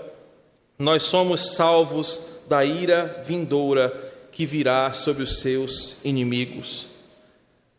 nós 0.80 1.04
somos 1.04 1.56
salvos 1.56 2.40
da 2.48 2.64
ira 2.64 3.22
vindoura 3.26 4.12
que 4.32 4.46
virá 4.46 4.94
sobre 4.94 5.24
os 5.24 5.42
seus 5.42 5.98
inimigos. 6.06 6.88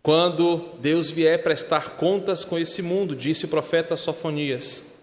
Quando 0.02 0.74
Deus 0.80 1.10
vier 1.10 1.42
prestar 1.42 1.96
contas 1.96 2.44
com 2.44 2.58
esse 2.58 2.82
mundo, 2.82 3.16
disse 3.16 3.46
o 3.46 3.48
profeta 3.48 3.96
Sofonias, 3.96 4.94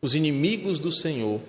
os 0.00 0.14
inimigos 0.14 0.78
do 0.78 0.92
Senhor 0.92 1.40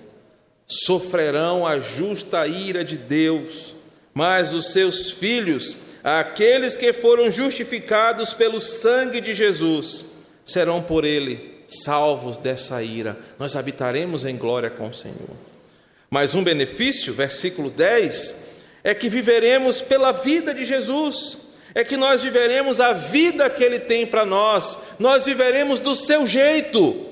sofrerão 0.65 1.67
a 1.67 1.79
justa 1.79 2.47
ira 2.47 2.83
de 2.83 2.97
Deus, 2.97 3.75
mas 4.13 4.53
os 4.53 4.71
seus 4.71 5.11
filhos, 5.11 5.77
aqueles 6.03 6.75
que 6.75 6.91
foram 6.93 7.29
justificados 7.29 8.33
pelo 8.33 8.59
sangue 8.59 9.21
de 9.21 9.35
Jesus, 9.35 10.05
serão 10.43 10.81
por 10.81 11.05
ele 11.05 11.63
salvos 11.67 12.37
dessa 12.37 12.81
ira. 12.81 13.17
Nós 13.37 13.55
habitaremos 13.55 14.25
em 14.25 14.35
glória 14.35 14.69
com 14.69 14.87
o 14.87 14.93
Senhor. 14.93 15.54
Mas 16.15 16.33
um 16.33 16.41
benefício, 16.41 17.13
versículo 17.13 17.69
10, 17.69 18.45
é 18.85 18.93
que 18.93 19.09
viveremos 19.09 19.81
pela 19.81 20.13
vida 20.13 20.53
de 20.53 20.63
Jesus, 20.63 21.49
é 21.73 21.83
que 21.83 21.97
nós 21.97 22.21
viveremos 22.21 22.79
a 22.79 22.93
vida 22.93 23.49
que 23.49 23.61
Ele 23.61 23.79
tem 23.79 24.07
para 24.07 24.25
nós, 24.25 24.77
nós 24.97 25.25
viveremos 25.25 25.77
do 25.81 25.93
seu 25.93 26.25
jeito, 26.25 27.05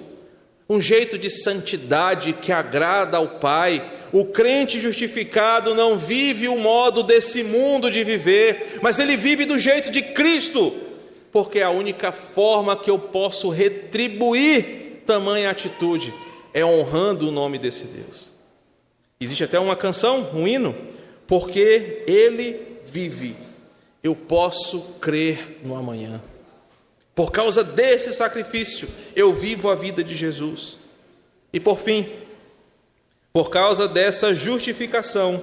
um 0.69 0.79
jeito 0.79 1.17
de 1.17 1.29
santidade 1.29 2.31
que 2.31 2.53
agrada 2.53 3.17
ao 3.17 3.27
Pai. 3.27 3.83
O 4.13 4.23
crente 4.23 4.79
justificado 4.79 5.75
não 5.75 5.97
vive 5.97 6.47
o 6.47 6.57
modo 6.57 7.03
desse 7.03 7.43
mundo 7.43 7.91
de 7.91 8.05
viver, 8.05 8.79
mas 8.81 8.99
ele 8.99 9.17
vive 9.17 9.43
do 9.43 9.59
jeito 9.59 9.91
de 9.91 10.01
Cristo, 10.01 10.73
porque 11.29 11.59
é 11.59 11.63
a 11.63 11.71
única 11.71 12.13
forma 12.13 12.77
que 12.77 12.89
eu 12.89 12.97
posso 12.97 13.49
retribuir 13.49 15.01
tamanha 15.05 15.49
atitude 15.49 16.13
é 16.53 16.63
honrando 16.63 17.27
o 17.27 17.31
nome 17.31 17.57
desse 17.57 17.83
Deus. 17.83 18.32
Existe 19.23 19.43
até 19.45 19.59
uma 19.59 19.75
canção, 19.75 20.29
um 20.33 20.47
hino, 20.47 20.75
porque 21.25 22.03
Ele 22.05 22.59
vive, 22.85 23.35
eu 24.03 24.15
posso 24.15 24.81
crer 24.99 25.59
no 25.63 25.75
amanhã. 25.75 26.21
Por 27.15 27.31
causa 27.31 27.63
desse 27.63 28.13
sacrifício, 28.13 28.87
eu 29.15 29.33
vivo 29.33 29.69
a 29.69 29.75
vida 29.75 30.03
de 30.03 30.15
Jesus. 30.15 30.77
E 31.51 31.59
por 31.59 31.79
fim, 31.79 32.05
Por 33.31 33.49
causa 33.49 33.87
dessa 33.87 34.35
justificação, 34.35 35.41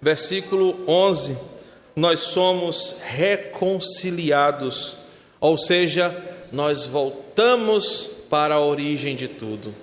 versículo 0.00 0.84
11, 0.86 1.36
nós 1.96 2.20
somos 2.20 2.98
reconciliados, 3.02 4.98
ou 5.40 5.58
seja, 5.58 6.16
nós 6.52 6.86
voltamos 6.86 8.08
para 8.30 8.54
a 8.54 8.60
origem 8.60 9.16
de 9.16 9.26
tudo. 9.26 9.74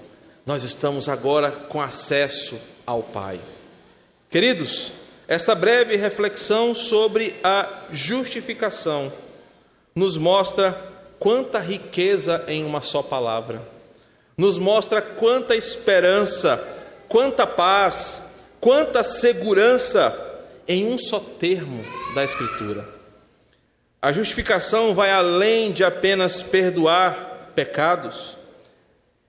Nós 0.46 0.64
estamos 0.64 1.10
agora 1.10 1.52
com 1.52 1.82
acesso 1.82 2.58
ao 2.86 3.04
Pai. 3.04 3.40
Queridos, 4.30 4.92
esta 5.28 5.56
breve 5.56 5.96
reflexão 5.96 6.76
sobre 6.76 7.36
a 7.44 7.68
justificação 7.92 9.12
nos 9.96 10.18
mostra 10.18 10.78
quanta 11.20 11.60
riqueza 11.60 12.44
em 12.48 12.64
uma 12.66 12.82
só 12.82 13.04
palavra, 13.04 13.62
nos 14.38 14.58
mostra 14.58 15.02
quanta 15.02 15.56
esperança, 15.56 16.58
quanta 17.08 17.46
paz, 17.46 18.34
quanta 18.60 19.04
segurança 19.04 20.18
em 20.68 20.86
um 20.86 20.98
só 20.98 21.20
termo 21.20 21.84
da 22.16 22.24
Escritura. 22.24 22.88
A 24.02 24.12
justificação 24.12 24.96
vai 24.96 25.12
além 25.12 25.72
de 25.72 25.84
apenas 25.84 26.42
perdoar 26.42 27.52
pecados. 27.54 28.36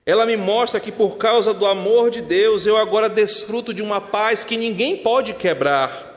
Ela 0.05 0.25
me 0.25 0.35
mostra 0.35 0.79
que 0.79 0.91
por 0.91 1.17
causa 1.17 1.53
do 1.53 1.65
amor 1.65 2.11
de 2.11 2.21
Deus 2.21 2.65
eu 2.65 2.75
agora 2.75 3.07
desfruto 3.07 3.73
de 3.73 3.81
uma 3.81 4.01
paz 4.01 4.43
que 4.43 4.57
ninguém 4.57 4.97
pode 4.97 5.33
quebrar. 5.33 6.11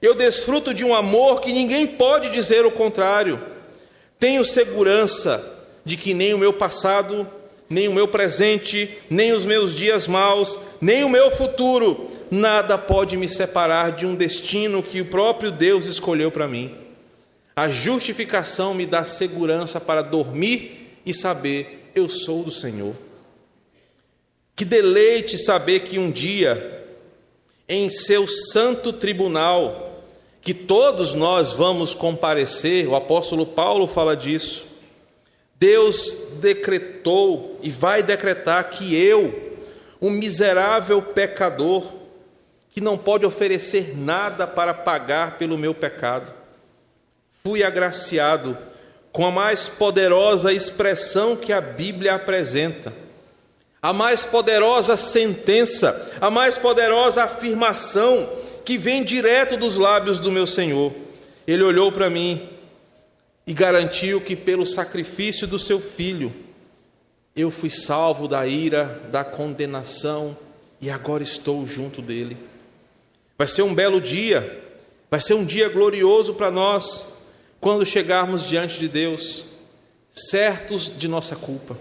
Eu 0.00 0.14
desfruto 0.14 0.72
de 0.72 0.84
um 0.84 0.94
amor 0.94 1.40
que 1.40 1.52
ninguém 1.52 1.86
pode 1.86 2.30
dizer 2.30 2.64
o 2.64 2.70
contrário. 2.70 3.40
Tenho 4.18 4.44
segurança 4.44 5.62
de 5.84 5.96
que 5.96 6.14
nem 6.14 6.32
o 6.32 6.38
meu 6.38 6.52
passado, 6.52 7.28
nem 7.68 7.88
o 7.88 7.92
meu 7.92 8.08
presente, 8.08 8.98
nem 9.10 9.32
os 9.32 9.44
meus 9.44 9.74
dias 9.74 10.06
maus, 10.06 10.58
nem 10.80 11.04
o 11.04 11.08
meu 11.08 11.30
futuro, 11.30 12.10
nada 12.30 12.78
pode 12.78 13.16
me 13.16 13.28
separar 13.28 13.92
de 13.92 14.06
um 14.06 14.14
destino 14.14 14.82
que 14.82 15.00
o 15.00 15.06
próprio 15.06 15.50
Deus 15.50 15.86
escolheu 15.86 16.30
para 16.30 16.48
mim. 16.48 16.74
A 17.54 17.68
justificação 17.68 18.74
me 18.74 18.86
dá 18.86 19.04
segurança 19.04 19.80
para 19.80 20.02
dormir 20.02 20.98
e 21.04 21.12
saber 21.12 21.83
eu 21.94 22.08
sou 22.08 22.42
do 22.42 22.50
Senhor. 22.50 22.94
Que 24.56 24.64
deleite 24.64 25.38
saber 25.38 25.80
que 25.80 25.98
um 25.98 26.10
dia, 26.10 26.84
em 27.68 27.90
seu 27.90 28.26
santo 28.28 28.92
tribunal, 28.92 30.04
que 30.40 30.52
todos 30.52 31.14
nós 31.14 31.52
vamos 31.52 31.94
comparecer, 31.94 32.86
o 32.86 32.94
apóstolo 32.94 33.46
Paulo 33.46 33.86
fala 33.88 34.14
disso. 34.14 34.64
Deus 35.58 36.14
decretou 36.40 37.58
e 37.62 37.70
vai 37.70 38.02
decretar 38.02 38.70
que 38.70 38.94
eu, 38.94 39.56
um 40.00 40.10
miserável 40.10 41.00
pecador, 41.00 41.84
que 42.70 42.80
não 42.80 42.98
pode 42.98 43.24
oferecer 43.24 43.96
nada 43.96 44.46
para 44.46 44.74
pagar 44.74 45.38
pelo 45.38 45.56
meu 45.56 45.72
pecado, 45.72 46.34
fui 47.42 47.62
agraciado 47.62 48.58
com 49.14 49.24
a 49.24 49.30
mais 49.30 49.68
poderosa 49.68 50.52
expressão 50.52 51.36
que 51.36 51.52
a 51.52 51.60
Bíblia 51.60 52.16
apresenta, 52.16 52.92
a 53.80 53.92
mais 53.92 54.24
poderosa 54.24 54.96
sentença, 54.96 56.12
a 56.20 56.28
mais 56.30 56.58
poderosa 56.58 57.22
afirmação 57.22 58.28
que 58.64 58.76
vem 58.76 59.04
direto 59.04 59.56
dos 59.56 59.76
lábios 59.76 60.18
do 60.18 60.32
meu 60.32 60.48
Senhor. 60.48 60.92
Ele 61.46 61.62
olhou 61.62 61.92
para 61.92 62.10
mim 62.10 62.48
e 63.46 63.54
garantiu 63.54 64.20
que 64.20 64.34
pelo 64.34 64.66
sacrifício 64.66 65.46
do 65.46 65.60
seu 65.60 65.78
filho 65.78 66.32
eu 67.36 67.52
fui 67.52 67.70
salvo 67.70 68.26
da 68.26 68.44
ira, 68.48 69.00
da 69.12 69.22
condenação 69.22 70.36
e 70.80 70.90
agora 70.90 71.22
estou 71.22 71.64
junto 71.68 72.02
dele. 72.02 72.36
Vai 73.38 73.46
ser 73.46 73.62
um 73.62 73.76
belo 73.76 74.00
dia, 74.00 74.60
vai 75.08 75.20
ser 75.20 75.34
um 75.34 75.44
dia 75.44 75.68
glorioso 75.68 76.34
para 76.34 76.50
nós 76.50 77.13
quando 77.64 77.86
chegarmos 77.86 78.46
diante 78.46 78.78
de 78.78 78.86
Deus, 78.86 79.46
certos 80.12 80.98
de 80.98 81.08
nossa 81.08 81.34
culpa, 81.34 81.78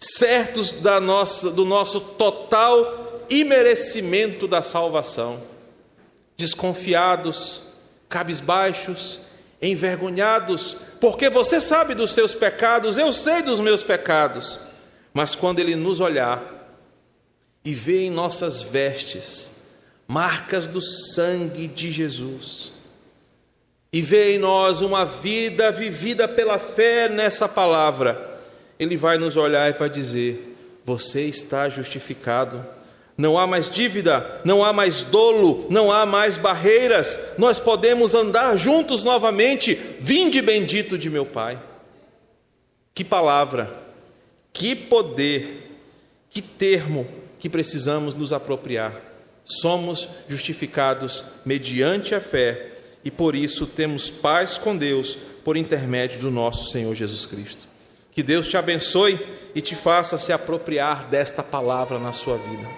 certos 0.00 0.72
da 0.72 1.00
nossa, 1.00 1.48
do 1.48 1.64
nosso 1.64 2.00
total 2.00 3.24
imerecimento 3.30 4.48
da 4.48 4.62
salvação, 4.62 5.40
desconfiados, 6.36 7.62
cabisbaixos, 8.08 9.20
envergonhados, 9.62 10.76
porque 11.00 11.30
você 11.30 11.60
sabe 11.60 11.94
dos 11.94 12.10
seus 12.10 12.34
pecados, 12.34 12.98
eu 12.98 13.12
sei 13.12 13.42
dos 13.42 13.60
meus 13.60 13.84
pecados, 13.84 14.58
mas 15.14 15.36
quando 15.36 15.60
Ele 15.60 15.76
nos 15.76 16.00
olhar 16.00 16.42
e 17.64 17.72
ver 17.72 18.06
em 18.06 18.10
nossas 18.10 18.60
vestes 18.60 19.62
marcas 20.08 20.66
do 20.66 20.80
sangue 20.80 21.68
de 21.68 21.92
Jesus, 21.92 22.79
e 23.92 24.00
vê 24.00 24.36
em 24.36 24.38
nós 24.38 24.80
uma 24.80 25.04
vida 25.04 25.72
vivida 25.72 26.28
pela 26.28 26.58
fé 26.58 27.08
nessa 27.08 27.48
palavra, 27.48 28.38
Ele 28.78 28.96
vai 28.96 29.18
nos 29.18 29.36
olhar 29.36 29.68
e 29.68 29.78
vai 29.78 29.90
dizer: 29.90 30.56
Você 30.84 31.22
está 31.22 31.68
justificado. 31.68 32.64
Não 33.18 33.36
há 33.36 33.46
mais 33.46 33.68
dívida, 33.68 34.40
não 34.44 34.64
há 34.64 34.72
mais 34.72 35.02
dolo, 35.02 35.66
não 35.68 35.92
há 35.92 36.06
mais 36.06 36.38
barreiras, 36.38 37.20
nós 37.36 37.58
podemos 37.58 38.14
andar 38.14 38.56
juntos 38.56 39.02
novamente. 39.02 39.78
Vinde 40.00 40.40
bendito 40.40 40.96
de 40.96 41.10
meu 41.10 41.26
Pai. 41.26 41.60
Que 42.94 43.04
palavra, 43.04 43.70
que 44.54 44.74
poder, 44.74 45.80
que 46.30 46.40
termo 46.40 47.06
que 47.38 47.50
precisamos 47.50 48.14
nos 48.14 48.32
apropriar. 48.32 48.94
Somos 49.44 50.08
justificados 50.26 51.22
mediante 51.44 52.14
a 52.14 52.22
fé 52.22 52.69
e 53.04 53.10
por 53.10 53.34
isso 53.34 53.66
temos 53.66 54.10
paz 54.10 54.58
com 54.58 54.76
Deus 54.76 55.16
por 55.44 55.56
intermédio 55.56 56.20
do 56.20 56.30
nosso 56.30 56.70
Senhor 56.70 56.94
Jesus 56.94 57.26
Cristo. 57.26 57.68
Que 58.12 58.22
Deus 58.22 58.48
te 58.48 58.56
abençoe 58.56 59.18
e 59.54 59.60
te 59.60 59.74
faça 59.74 60.18
se 60.18 60.32
apropriar 60.32 61.08
desta 61.08 61.42
palavra 61.42 61.98
na 61.98 62.12
sua 62.12 62.36
vida. 62.36 62.68